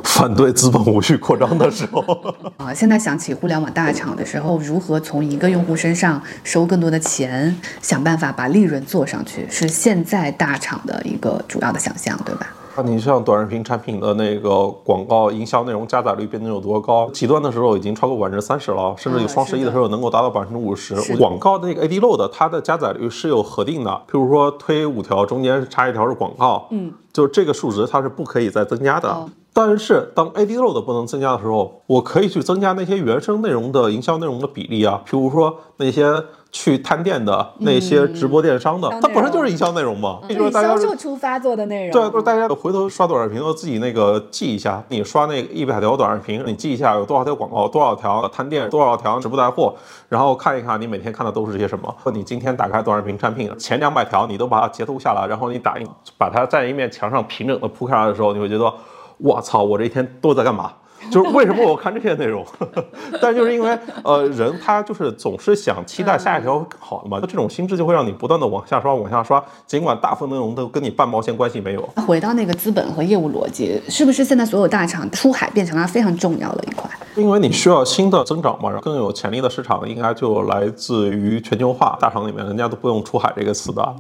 [0.04, 2.02] 反对资本无序扩张的时候
[2.58, 2.74] 啊！
[2.74, 12.54] 现在想起互联网大厂的时候，如何从一个用户身上收更多的钱，想办法把利润做上去，是现在大厂的一个主要的想象，对吧？
[12.82, 17.10] 你像短视频产品的那个广告营销内容加载率变得有多高？
[17.12, 20.96] 极端的时候已经超过百分之三十了，甚至有双十一的时候能够达到百分之五十。
[21.18, 29.26] 广告的那个 AD load 它的加载率是有核定的，譬如说推五条，中间插一条是广告，嗯，就这个数值它是不可以再增加的。
[29.52, 36.24] 但是当 AD load 不能增加的时候，我可以去增加那些原生内容的营销内容的比例啊，譬如说那些。
[36.52, 41.92] 去探店的那些直播电商的，它本身就是营销内容嘛，就是销售出发做的内容。
[41.92, 49.76] 对，就是大家回头刷短视频，都自己那个记一下，你刷那一百条短视频，你记一下有多少条广告，多少条探店，多少条直播带货，
[50.08, 51.96] 然后看一看你每天看的都是些什么。
[52.14, 55.88] 你今天打开短视频产品 前两百条，你都把它截图下来，然后你打印，
[56.18, 58.74] 把它在一面墙上平整的铺开来的时候，你会觉得，
[59.18, 60.74] 我操，我这一天都在干嘛？
[61.12, 62.46] 就是为什么我看这些内容，
[63.22, 71.82] 但就是因为呃人他就是总是想期待下一条更好的嘛，那这种心智就会让你不断的往下刷往下刷，尽管大部分内容都跟你半毛钱关系没有。
[72.08, 76.90] 回到那个资本和业务逻辑，是不是现在所有大厂出海变成了非常重要的一块？
[77.16, 81.98] 因为你需要新的增长嘛，然后更有潜力的市场应该就来自于全球化。
[82.00, 83.96] 大厂里面人家都不用出海这个词的。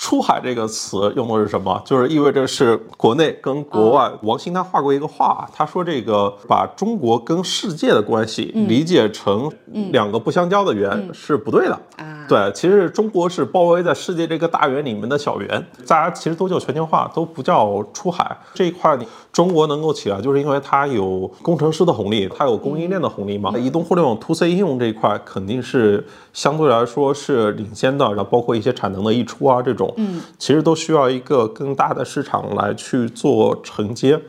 [0.00, 1.80] 出海这个词用的是什么？
[1.84, 4.10] 就是意味着是国内跟国外。
[4.22, 9.52] 王兴他画过一个画，他说这个把中国跟世界的关系理解成
[9.92, 11.78] 两个不相交的圆是不对的。
[12.26, 18.98] 对，其实中国是包围在世界这个大圆里面的小圆，大家其实都叫全球化，都不叫出海这一块。
[19.32, 23.56] 中国能够起来，就是因为它有工程师的红利，它有供应链的红利嘛。
[23.56, 34.20] 移动互联网 to C 应用这一块肯定是相对来说是领先的，然后包括一些产能的溢出啊这种，嗯，其实都需要一个更大的市场来去做承接。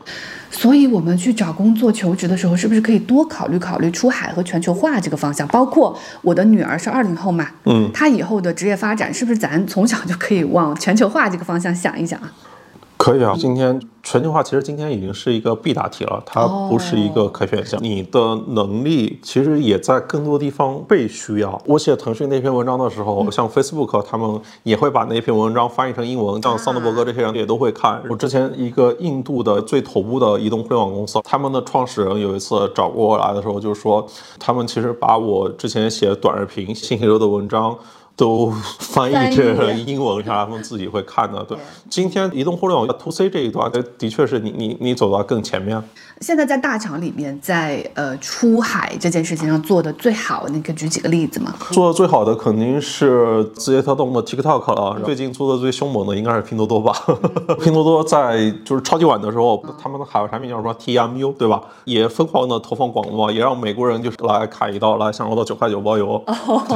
[0.50, 5.48] 所以，我们去找工作求职的时候，是不是可以多考虑考虑出海和全球化这个方向？
[5.48, 12.30] 包括我的女儿是二零后嘛，嗯，她以后的职业发展，是不是咱从小就可以往全球化这个方向想一想啊？
[13.02, 17.82] 可以啊，今天全球化其实今天已经是一个必答题了，它不是一个可选项。
[17.82, 21.60] 你的能力其实也在更多地方被需要。
[21.66, 28.00] 我写腾讯那篇文章的时候，像 Facebook 他们也会把那篇文章翻译成英文，像桑德伯格这些人也都会看。
[28.08, 34.06] 我之前一个印度的最头部的移动互联网公司，他们的创始人有一次找过我来的时候，就说
[34.38, 37.76] 他们其实把我之前写短视频、信息流的文章。
[38.14, 41.42] 都翻译成英文，让他们自己会看的。
[41.44, 41.56] 对，
[41.88, 45.82] 今天移动互联网 to C 这一段，的确是你你你走到更前面。
[46.22, 51.52] 现在在大厂里面，在呃出海这件事情上做的最好，你可以举几个例子吗？
[51.72, 55.00] 做的最好的肯定是字节跳动的 TikTok 了。
[55.04, 56.94] 最近做的最凶猛的应该是拼多多吧？
[57.60, 61.60] 拼多多在就是超级晚的时候，他们的海外产品叫什么 TMU 对吧？
[61.84, 66.22] 也疯狂的投放广告，也让美国人就是来砍一刀，来享受到九块九包邮。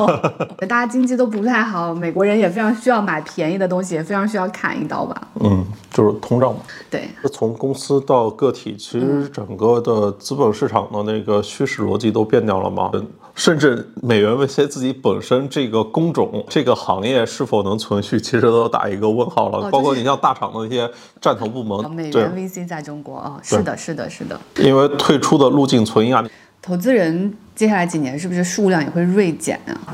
[0.69, 5.29] 大家经济都不太好，美国人也非常需要买便宜的东西，也非常需要砍一刀吧？
[5.39, 6.61] 嗯，就是通胀嘛。
[6.91, 9.31] 对，从公司到个体，其实。
[9.37, 12.91] 整个的资本市场的那个趋势逻辑都变掉了吗？
[13.35, 19.71] 甚至美元 VC 自己本身这个工种、这个行业是否能存续，其实都打一个问号了。
[19.71, 24.41] 包括你像大厂的那些战投部门，美元 VC 在中国啊，是的，是的，是的。
[24.57, 26.25] 因为退出的路径存疑啊，
[26.63, 29.85] 投资人接下来几年是不是数量也会锐减啊？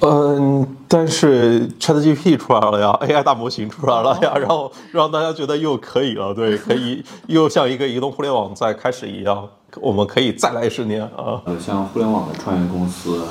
[0.00, 9.48] 嗯，但是 ChatGPT 出来了呀，AI 大模型出来了呀，然后让大家觉得又可以了，对，可以 又像一个移动互联网在开始一样，
[9.80, 11.40] 我们可以再来十年啊。
[11.44, 13.24] 呃，像互联网的创业公司，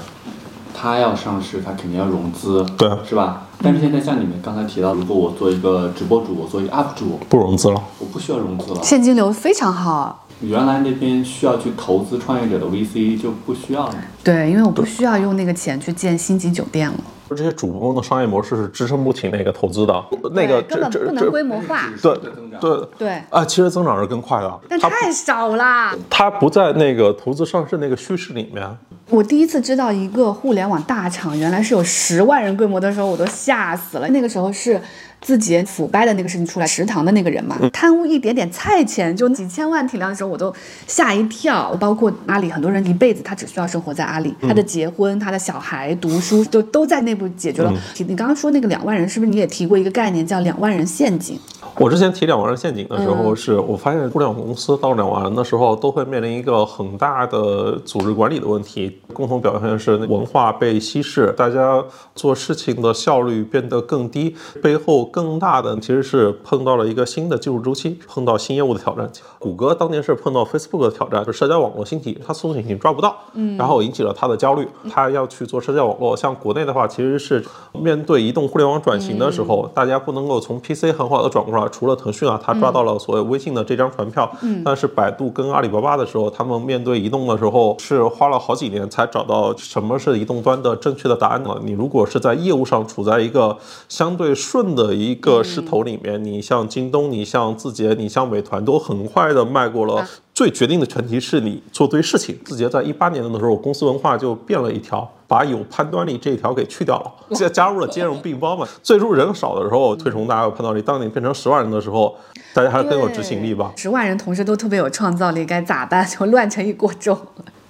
[0.73, 3.47] 它要上市，它肯定要融资，对，是吧？
[3.61, 10.22] 但是现在像你们刚才提到，如果我做一个直播主，我做一个 UP 主，不融资了，我不需要融资了，现金流非常好。
[10.45, 13.95] 原来那边需要去投资创业者的 VC 就不需要了。
[14.23, 16.99] 对，因为我不需要用那个钱去建星级酒店了。
[17.29, 21.89] 这些主播的商业模式是支撑不起那个投资的，那个根本不能规模化。
[22.01, 25.97] 对对对对啊，其实增长是更快的，但太少了。
[26.09, 28.63] 它不在那个投资上市那个趋势里面。
[29.09, 34.07] 我第一次知道一个互联网大厂原来是有十万人规模的时候，我都吓死了。
[34.09, 34.79] 那个时候是。
[35.23, 40.53] 自己腐败的那个事情出来，食堂的那个人嘛，贪污一点点菜钱就几千万体量的时候，我都
[40.85, 41.73] 吓一跳。
[41.79, 47.71] 包括阿里，很多人一辈子他只需要生活在阿里，他的结婚、他的小孩读书，就都在内部解决了。
[47.99, 51.37] 你刚刚说那个两万人，是不是你也提过一个概念叫两万人陷阱？
[51.77, 58.99] 我之前提两万人陷阱的时候，是我发现互联网公司到两万人的时候，都会面临一个很大的组织管理的问题。
[59.13, 61.83] 共同表现是文化被稀释，大家
[62.15, 69.09] 做事情的效率变得更低，背后更大的其实是碰到了一个新的技术周期，碰到新业务的挑战。
[69.39, 76.15] 谷歌当年是碰到 Facebook 的挑战，就是社交网络兴起，它搜索引擎抓不到，嗯，然后引起了它的焦虑，它要去做社交网络。
[76.15, 77.43] 像国内的话，其实是
[77.73, 81.67] 面对移动互联网转型的时候，大家不能够从 PC 很好的转过来。
[81.69, 91.59] 除了腾讯啊，他抓到了所谓微信的这张船票，嗯，但是百度跟阿里巴巴的时候，他们面对移动的时候是花了好几年才找到什么是移动端的正确的答案的。
[91.63, 93.57] 你如果是在业务上处在一个
[93.89, 100.05] 相对顺的一个势头里面，你像京东，你像字节，你像美团，都很快的迈过了。
[100.33, 102.35] 最决定的前提是你做对事情。
[102.43, 108.67] 字节在一八年的时候，公司文化就变了一条，把有判断力这一条给去掉了，加加入了兼容并包嘛。
[108.81, 112.15] 最初人少的时候推崇大家有判断力，当你变成十万人的时候，
[112.53, 113.71] 大家还是更有执行力吧。
[113.77, 116.03] 十万人同时都特别有创造力，该咋办？
[116.05, 117.15] 就乱成一锅粥。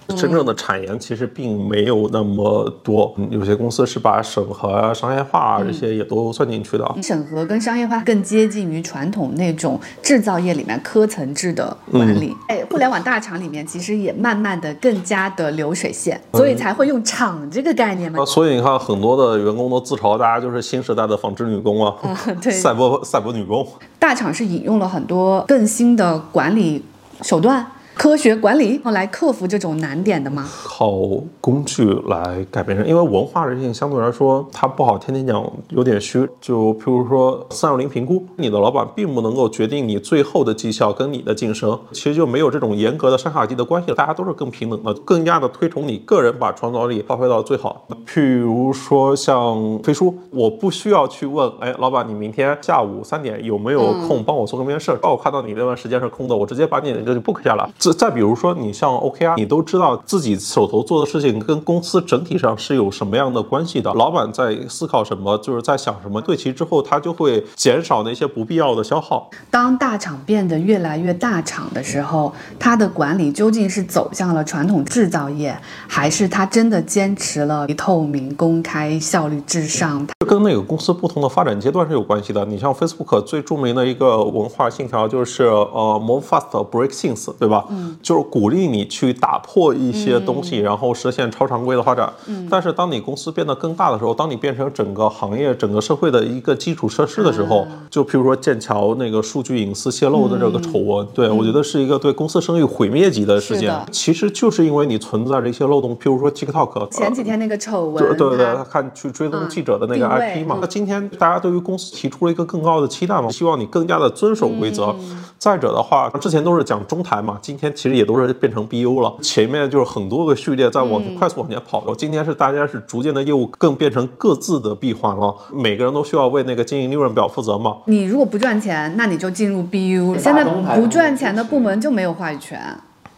[0.09, 6.95] 真正的产研其实并没有那么多，有些公司是把审核啊、商业化啊这些也都算进去的。
[7.01, 12.35] 审核跟商业化更接近于传统那种制造业里面科层制的管理。
[12.47, 18.25] 哎，互联网大厂里面其实也慢慢的更加的流水线，所以才会用厂这个概念嘛。
[18.25, 21.95] 所以你看，很多的员工都自嘲，大家就是新时代的纺织女工啊，
[22.41, 23.65] 对， 赛博赛博女工。
[23.99, 26.83] 大厂是引用了很多更新的管理
[27.21, 27.65] 手段。
[27.95, 30.45] 科学管理来克服这种难点的吗？
[30.65, 30.91] 靠
[31.39, 36.27] 工具来改变人，因为文化这事情相对来说它不好，天天讲有点虚。
[36.41, 47.87] 就譬如说三六零评估，你的老板并不能够决定你最后的绩效跟你的晋升，其实就没有这种严格的上下级的关系，大家都是更平等的，更加的推崇你个人把创造力发挥到最好。
[48.07, 54.97] 譬如说像飞书，我不需要去问，哎，老板，你明天下午三点有没有空帮我做个面试？
[55.01, 57.69] 当我看到你那段时间是空的，我直接把你的这就 book 下来。
[57.83, 63.93] 再再比如说，你像 OKR，你都知道自己手头做的事情跟公司整体上是有什么样的关系的。
[63.93, 69.29] 老板在思考什么，就是在想什么，对齐之后，他就会减少那些不必要的消耗。
[69.49, 75.57] 当大厂变得越来越大厂的时候，它的管理究竟是走向了传统制造业，
[75.87, 80.05] 还是它真的坚持了透明、公开、效率至上？
[80.25, 82.45] 跟那个公司不同的发展阶段是有关系的。
[82.45, 87.65] 你像 Facebook 最著名的一个文化信条就是呃 “Move fast, break things”，对吧？
[87.73, 92.11] 嗯，就是鼓励你去打破一些东西，然后实现超常规的发展。
[92.27, 103.73] 嗯，但是当你公司变得更大的时候，当你变成整个行业、整个社会的一个基础设施的时候，就譬如说剑桥那个数据隐私泄露的这个丑闻，对我觉得是一个对公司声誉毁灭级的事件。
[103.91, 110.57] 其实就是因为你存在着一些漏洞，譬如说 TikTok 前几天那个丑闻，对对对，他看去追踪记者的那个 IP 嘛。
[110.61, 114.95] 那今天大家对于公司提出了一个更高的期待嘛，希望你更加的遵守规则。
[115.43, 119.13] 再者的话，之前都是讲中台嘛，今天其实也都是变成 BU 了。
[119.21, 121.93] 前面就是很多个序列在往快速往前跑了。
[121.93, 127.75] 今天是大家是逐渐的业务更变成各自的闭环了，每个人都需要为那个经营利润表负责嘛。
[127.87, 130.17] 你如果不赚钱，那你就进入 BU。
[130.17, 132.57] 现在不赚钱的部门就没有话语权。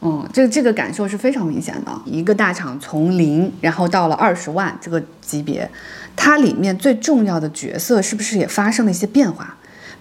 [0.02, 1.92] 嗯，这这个感受是非常明显的。
[2.06, 5.70] 一个大厂从零，然后到了二十万这个级别，
[6.16, 9.56] 它里面最重要的角色是不是也发生了一些变化？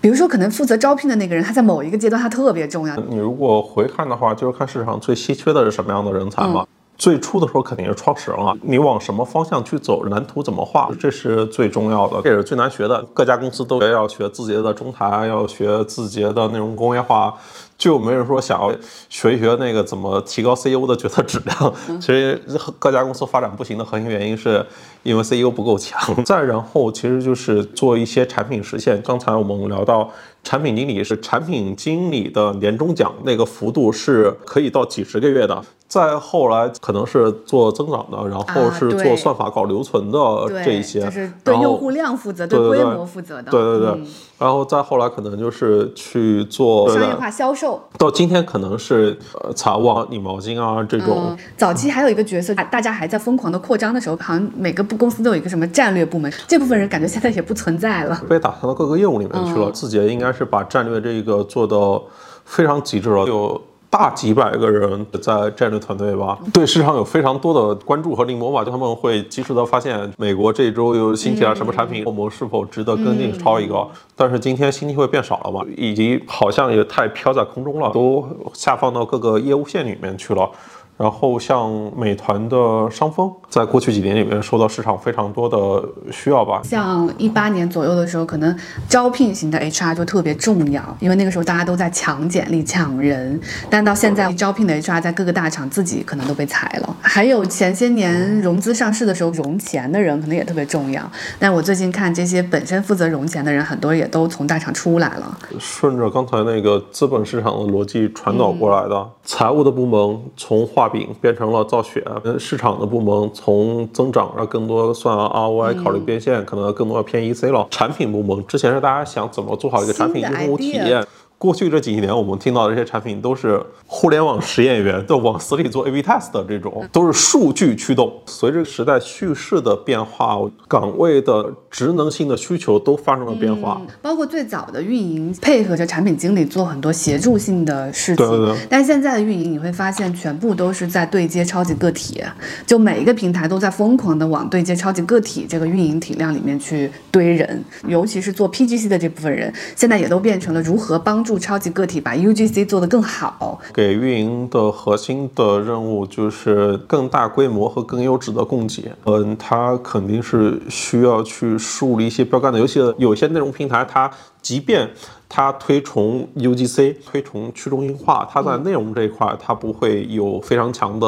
[0.05, 2.95] 比如说，可能负责招聘的那个人，他在某一个阶段他特别重要。
[3.09, 6.67] 你如果回看的话，就是看市场最稀缺的是什么样的人才嘛。
[6.99, 13.03] 最初的时候肯定是创始人啊，你往什么方向去走，蓝图怎么画，这是最重要的，这也是最难学的。
[13.15, 17.35] 各家公司都要学字节的中台，要学字节的那种工业化。
[17.77, 18.73] 就没人说想要
[19.09, 21.75] 学一学那个怎么提高 CEO 的决策质量。
[22.01, 22.41] 其实
[22.79, 24.65] 各家公司发展不行的核心原因是
[25.03, 26.25] 因为 CEO 不够强。
[26.25, 29.03] 再然后，其实就是做一些产品实现。
[29.03, 30.11] 刚才我们聊到
[30.43, 35.65] 产品经理是产品经理的年终奖，那个幅度是可以到几十个月的。
[35.95, 40.19] 再后来可能是做增长的，然后是做算法搞留存的
[40.65, 43.49] 这一些，就是对用户量负责，对规模负责的。
[43.49, 44.03] 对对对，
[44.37, 47.81] 然后再后来可能就是去做商业化销售。
[47.97, 51.39] 到今天可能是呃财务、拧毛巾啊这种。
[51.57, 59.71] 早期还有一个角色，大家还在疯狂的扩张的时候，好像每个部公司都有一个什么战略部门，这部分人感觉现在也不存在了，被打散到各个业务里面去了。
[59.71, 62.03] 字节应该是把战略这个做到
[62.45, 63.63] 非常极致了，有。
[63.97, 73.87] 大几百个人在战略团队吧，对市场有非常多的关注和临摹吧，就他们会及时的发现美国这周又兴起了什么产品，我们是否值得跟进抄一个？
[74.17, 80.51] 但是今天新机会变少了嘛，以及好像也太飘在空中了，都下放到各个业务线里面去了。
[80.97, 85.83] 然后像美团的商峰，在过去几年里面受到市场非常多的
[86.13, 86.61] 需要吧。
[86.63, 88.57] 像一八年左右的时候，可能
[88.89, 93.41] 招聘型的 HR 就特别重要，因为那个时候大家都在抢简历、抢人。
[93.69, 96.97] 但到现在，招聘的 HR 在各个大厂自己可能都被裁了。
[97.01, 101.03] 还有前些年融资上市的时候，融钱的人可能也特别重要。
[101.41, 105.39] 但我最近看这些本身负责融钱的人，很多也都从大厂出来了。
[105.59, 112.05] 顺着刚才那个资本市场的逻辑传导过来的，财务的部门从画饼变成了造血，
[112.39, 117.67] 市场的部门从增长让更多算 ROI 考虑变现，可能更多要偏 EC 了。
[117.71, 121.03] 产品部门之前是大家想怎么做好一个产品用户体验。
[121.45, 128.11] 过去这几年，我们听到的这些产品都是互联网实验员都往死里做 A/B test 的这种，都是数据驱动。
[128.25, 133.79] 随着时代叙事的变化，岗位的职能性的需求都发生了变化。
[134.01, 138.57] 包括最早的运营配合着产品经理做很多协助性的事情，对对对。
[138.71, 142.23] 但现在的运营，你会发现全部都是在对接超级个体，
[142.65, 151.34] 就每一个平台都在疯狂的往对接超级个体这个运营体量里面去堆人，尤其是做 PGC 的这部分人，现在也都变成了如何帮助。
[151.39, 158.93] 超级个体把 UGC 做得更好，给运营的核心的任务就是更大规模和更优质的供给。
[159.05, 164.11] 嗯，它肯定是需要去树立一些标杆的，尤其有些内容平台，它
[164.41, 164.91] 即便
[165.37, 171.07] 它推崇 UGC，推崇去中心化，它在内容这一块它不会有非常强的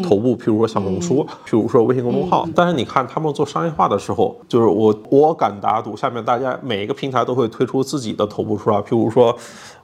[0.00, 2.46] 头部，譬如说小红书，譬如说微信公众号。
[2.54, 9.36] 但是你看他们做商业化的时候，就是我我敢打赌，下面大家每一个平台都会推出自己的头部出来，譬如说。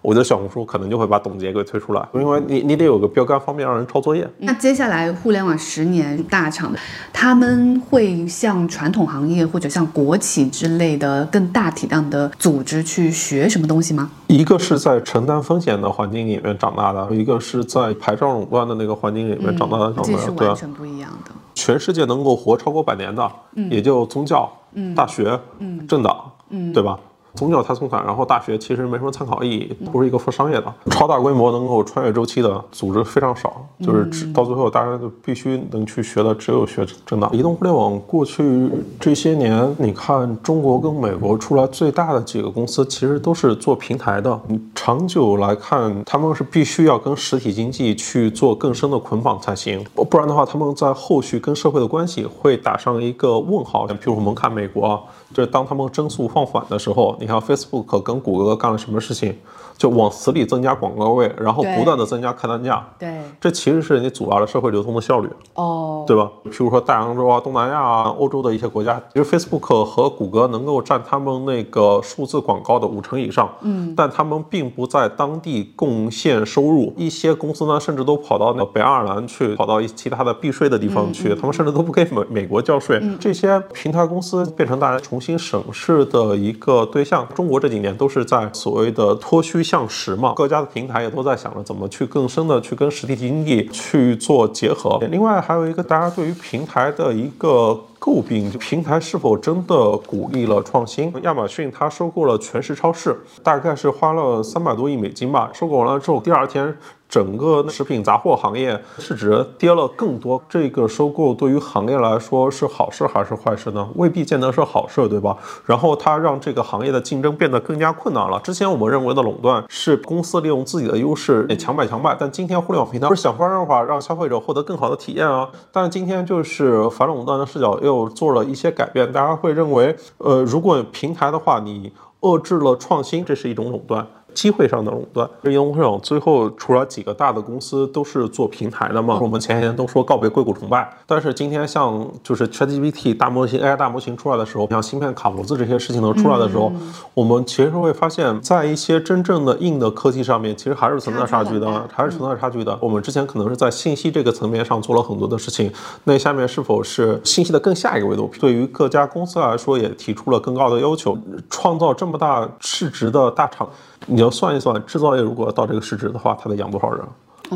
[0.03, 4.27] 我的小红书可能就会把董洁给推出来，因为你你得有个标杆，方便让人抄作业。
[4.39, 6.73] 那接下来互联网十年大厂，
[7.13, 14.11] 他们会向传统行业或者像国企之类的更大体量的组织去学什么东西吗？
[14.29, 21.31] 一个是在承担风险的环境里面长大的，一个是在牌照垄断的那个环境里面长大的，这是完全不一样的。
[21.55, 23.31] 全世界能够活超过百年的，
[23.71, 24.51] 也就宗教、
[24.97, 25.39] 大学、
[25.87, 26.33] 政党，
[26.73, 26.99] 对吧？
[27.35, 30.73] 宗教太松散，然后大学其实没什么参考意义，不是一个做商业的。
[30.91, 37.31] 超大规模能够穿越周期的组织非常少，就是到最后大家就必须能去学的只有学政党。
[37.33, 44.41] 移动互联网过去这些年，你看中国跟美国出来最大的几个公司，其实都是做平台的。
[44.75, 53.87] 长久来看，他们是必须要跟实体经济去做更深的捆绑才行，不然的话，他们在后续跟社会的关系会打上一个问号。
[53.89, 55.03] 譬如我们看美国。
[55.33, 59.37] 就是当他们增速放缓的时候，你看 Facebook 跟谷歌干了什么事情？
[59.81, 62.87] 就往死里增加广告位，然后不断的增加客单价。
[62.99, 65.29] 对，这其实是你阻碍了社会流通的效率。
[65.55, 66.31] 哦，对吧？
[66.51, 73.51] 譬如说大洋洲啊、东南亚啊、欧洲的一些国家，其实 Facebook 和谷歌能够占他们那个数字广告的五成以上。
[73.63, 76.93] 嗯，但他们并不在当地贡献收入。
[76.99, 81.35] 一些公司呢，甚至都跑到那北爱尔兰去，跑到其他的避税的地方去。
[81.35, 83.01] 他们甚至都不给美美国交税。
[83.19, 87.27] 这些平台公司变成大家重新审视的一个对象。
[87.35, 89.65] 中国这几年都是在所谓的脱虚。
[89.71, 94.99] 向实嘛，各家的平台也都在想着怎么去更深的去跟实体经济去做结合。
[95.13, 101.15] 另外还有一个大家对于平台的一个诟病，就平台是否真的鼓励了创新？
[101.23, 105.49] 亚马逊它收购了全食超市，大概是花了三百多亿美金吧。
[105.55, 106.77] 收购完了之后，第二天。
[107.11, 113.89] 整个食品杂货行业市值跌了更多，这个收购对于行业来说是好事还是坏事呢？
[113.97, 115.37] 未必见得是好事，对吧？
[115.67, 118.39] 然后它让这个行业的竞争变得更加困难了。
[118.45, 125.49] 之前我们认为的垄断是公司利用自己的优势强买强卖，但今天互联网平台不是想方设法让消费者获得更好的体验啊？
[125.73, 134.07] 但是今天就是反垄断的视角又做了一些改变，大家会认为，呃，如果平台的话，你遏制了创新，这是一种垄断。
[134.35, 139.19] 机会上的垄断，这移动互联网最后除了几个大的公司都是做平台的嘛？
[139.21, 146.73] 我们前些天都说告别硅谷崇拜，但是今天像就是 ChatGPT 大模型 AI 大模型出来的时候，像芯片卡脖子这些事情都出来的时候，
[147.15, 152.77] 我们其实会发现，在一些真正的硬的科技上面，其实还是存在差距的，还是存在差距的。
[152.81, 155.73] 我们之前可能是在信息这个层面上做了很多的事情，
[156.05, 158.31] 那下面是否是信息的更下一个维度？
[158.41, 161.17] 对于各家公司来说，也提出了更高的要求，
[161.49, 163.69] 创造这么大市值的大厂。
[164.07, 167.05] 你要算一算，制造业如果到这个市值的话，它得养多少人，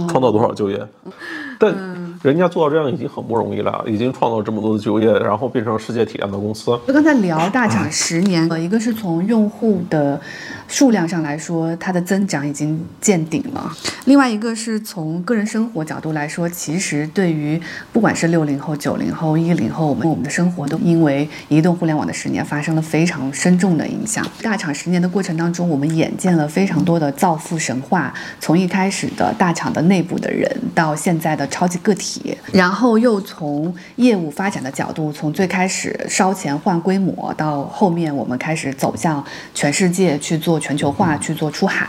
[0.09, 0.87] 创造多少就业？
[1.59, 6.79] 但人家做到这样已经很不容易了，已经创造这么多的就业，然后变成世界体量的公司。
[6.87, 10.21] 就刚才聊大厂十年，呃，一个是从用户的。
[10.67, 13.71] 数量上来说，它的增长已经见顶了。
[14.07, 17.61] 另外一个是从个人生活角度来说，其实对于
[17.93, 24.27] 不管是六零后、九零后、一零后，我们我们的生活都因为移动互联网的十年发生了非常深重的影响。
[24.43, 32.14] 大厂十年的过程当中，我们眼见了非常多的造富神话，从一开始的大厂的内部的人，到现在的超级个体，
[32.53, 39.25] 然后又从业务发展的角度，从最开始烧钱换规模，到后面我们开始走向
[39.55, 40.55] 全世界去做。
[40.65, 41.87] 全球化去做出海，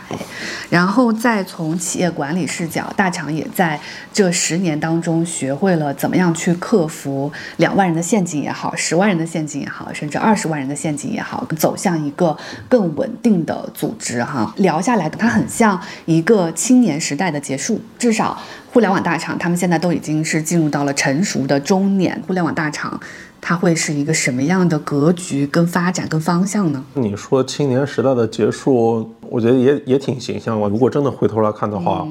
[0.68, 3.80] 然后再从企业管理视角，大厂也在
[4.12, 12.36] 这十年当中学会了怎么样去克服两万人的陷阱也好，十万人的陷阱也好，甚至二十万人的陷阱也好，走向一个
[12.68, 14.52] 更稳定的组织哈。
[14.58, 18.38] 聊下来，它很像一个青年时代的结束，至少
[18.76, 23.00] 互联网大厂他们现在都已经是进入到了成熟的中年，互联网大厂。
[23.40, 26.84] 它会是一个什么样的格局、跟发展、跟方向呢？
[26.92, 30.68] 你说青年时代的结束，我觉得也也挺形象的。
[30.68, 32.06] 如果真的回头来看的话，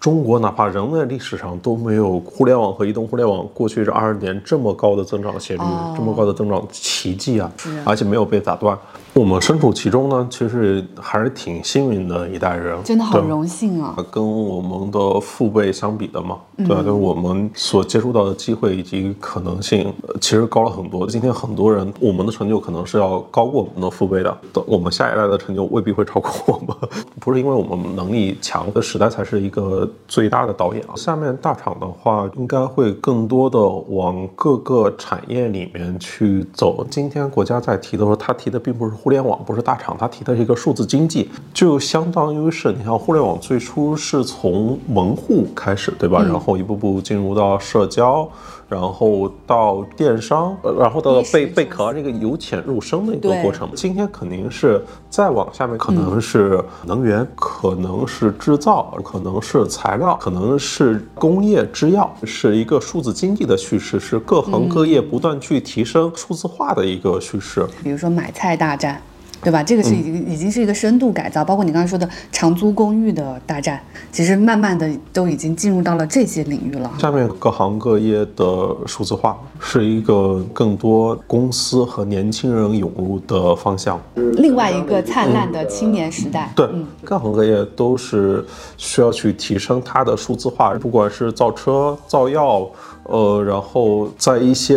[0.00, 5.62] 中国哪怕人类历史上都没有互联网和移动互联网过去这二十年这么高的增长斜率，
[5.94, 7.52] 这么高的增长奇迹啊！
[7.84, 8.74] 而且没有被打断。
[9.16, 13.96] 我们身处其中呢，其实还是挺幸运的一代人，真的好荣幸啊！
[14.10, 16.82] 跟我们的父辈相比的嘛，对吧？
[16.82, 19.90] 就是我们所接触到的机会以及可能性，
[20.20, 21.06] 其实高了很多。
[21.06, 26.76] 今天很多人，我们的成就可能是要高过我们的父辈的，等我们下一代的成就未必会超过我们。
[27.18, 30.92] 不是因为我们能力强，的时代才是一个最大的导演啊。
[30.94, 36.86] 下面大厂的话，应该会更多的往各个产业里面去走。
[36.90, 38.92] 今天国家在提的时候，他提的并不是。
[39.06, 46.20] 互联网不是大厂，他提的是一个数字经济，就相当于是你像互联网最初是从门户开始，对吧？
[46.24, 48.28] 然后一步步进入到社交。
[48.68, 53.68] 然后到电商，然后到贝贝壳这个由浅入深的一个过程。
[53.74, 67.66] 今天肯定是再往下面，可能是能源，可能是制造，可能是材料，可能是工业制药，是一个数字经济的叙事，是各行各业不断去提升数字化的一个叙事。
[67.82, 69.00] 比如说买菜大战。
[69.46, 69.62] 对吧？
[69.62, 76.92] 这个是已经已经是一个深度改造，包括你刚才说的长租公寓的大战，其实慢慢的都已经进入到了这些领域了。
[76.98, 84.00] 下面各行各业的数字化是一个更多公司和年轻人涌入的方向。
[84.16, 86.52] 另外一个灿烂的青年时代。
[86.56, 86.68] 对，
[87.04, 88.44] 各行各业都是
[88.76, 92.68] 需要去提升它的数字化，不管是造车、造药，
[93.04, 94.76] 呃，然后在一些。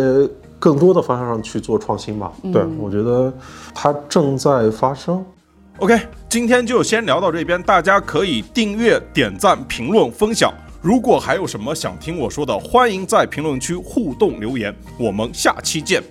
[0.60, 3.32] 更多的方向上去做创新吧，对我觉得
[3.74, 5.24] 它正在发生。
[5.78, 10.52] OK，今天就先聊到这边，大家可以订阅、点赞、评论、分享。
[10.82, 14.74] 如果还有什么想听我说的，欢迎在评论区互动留言。
[14.98, 16.02] 我们下期见。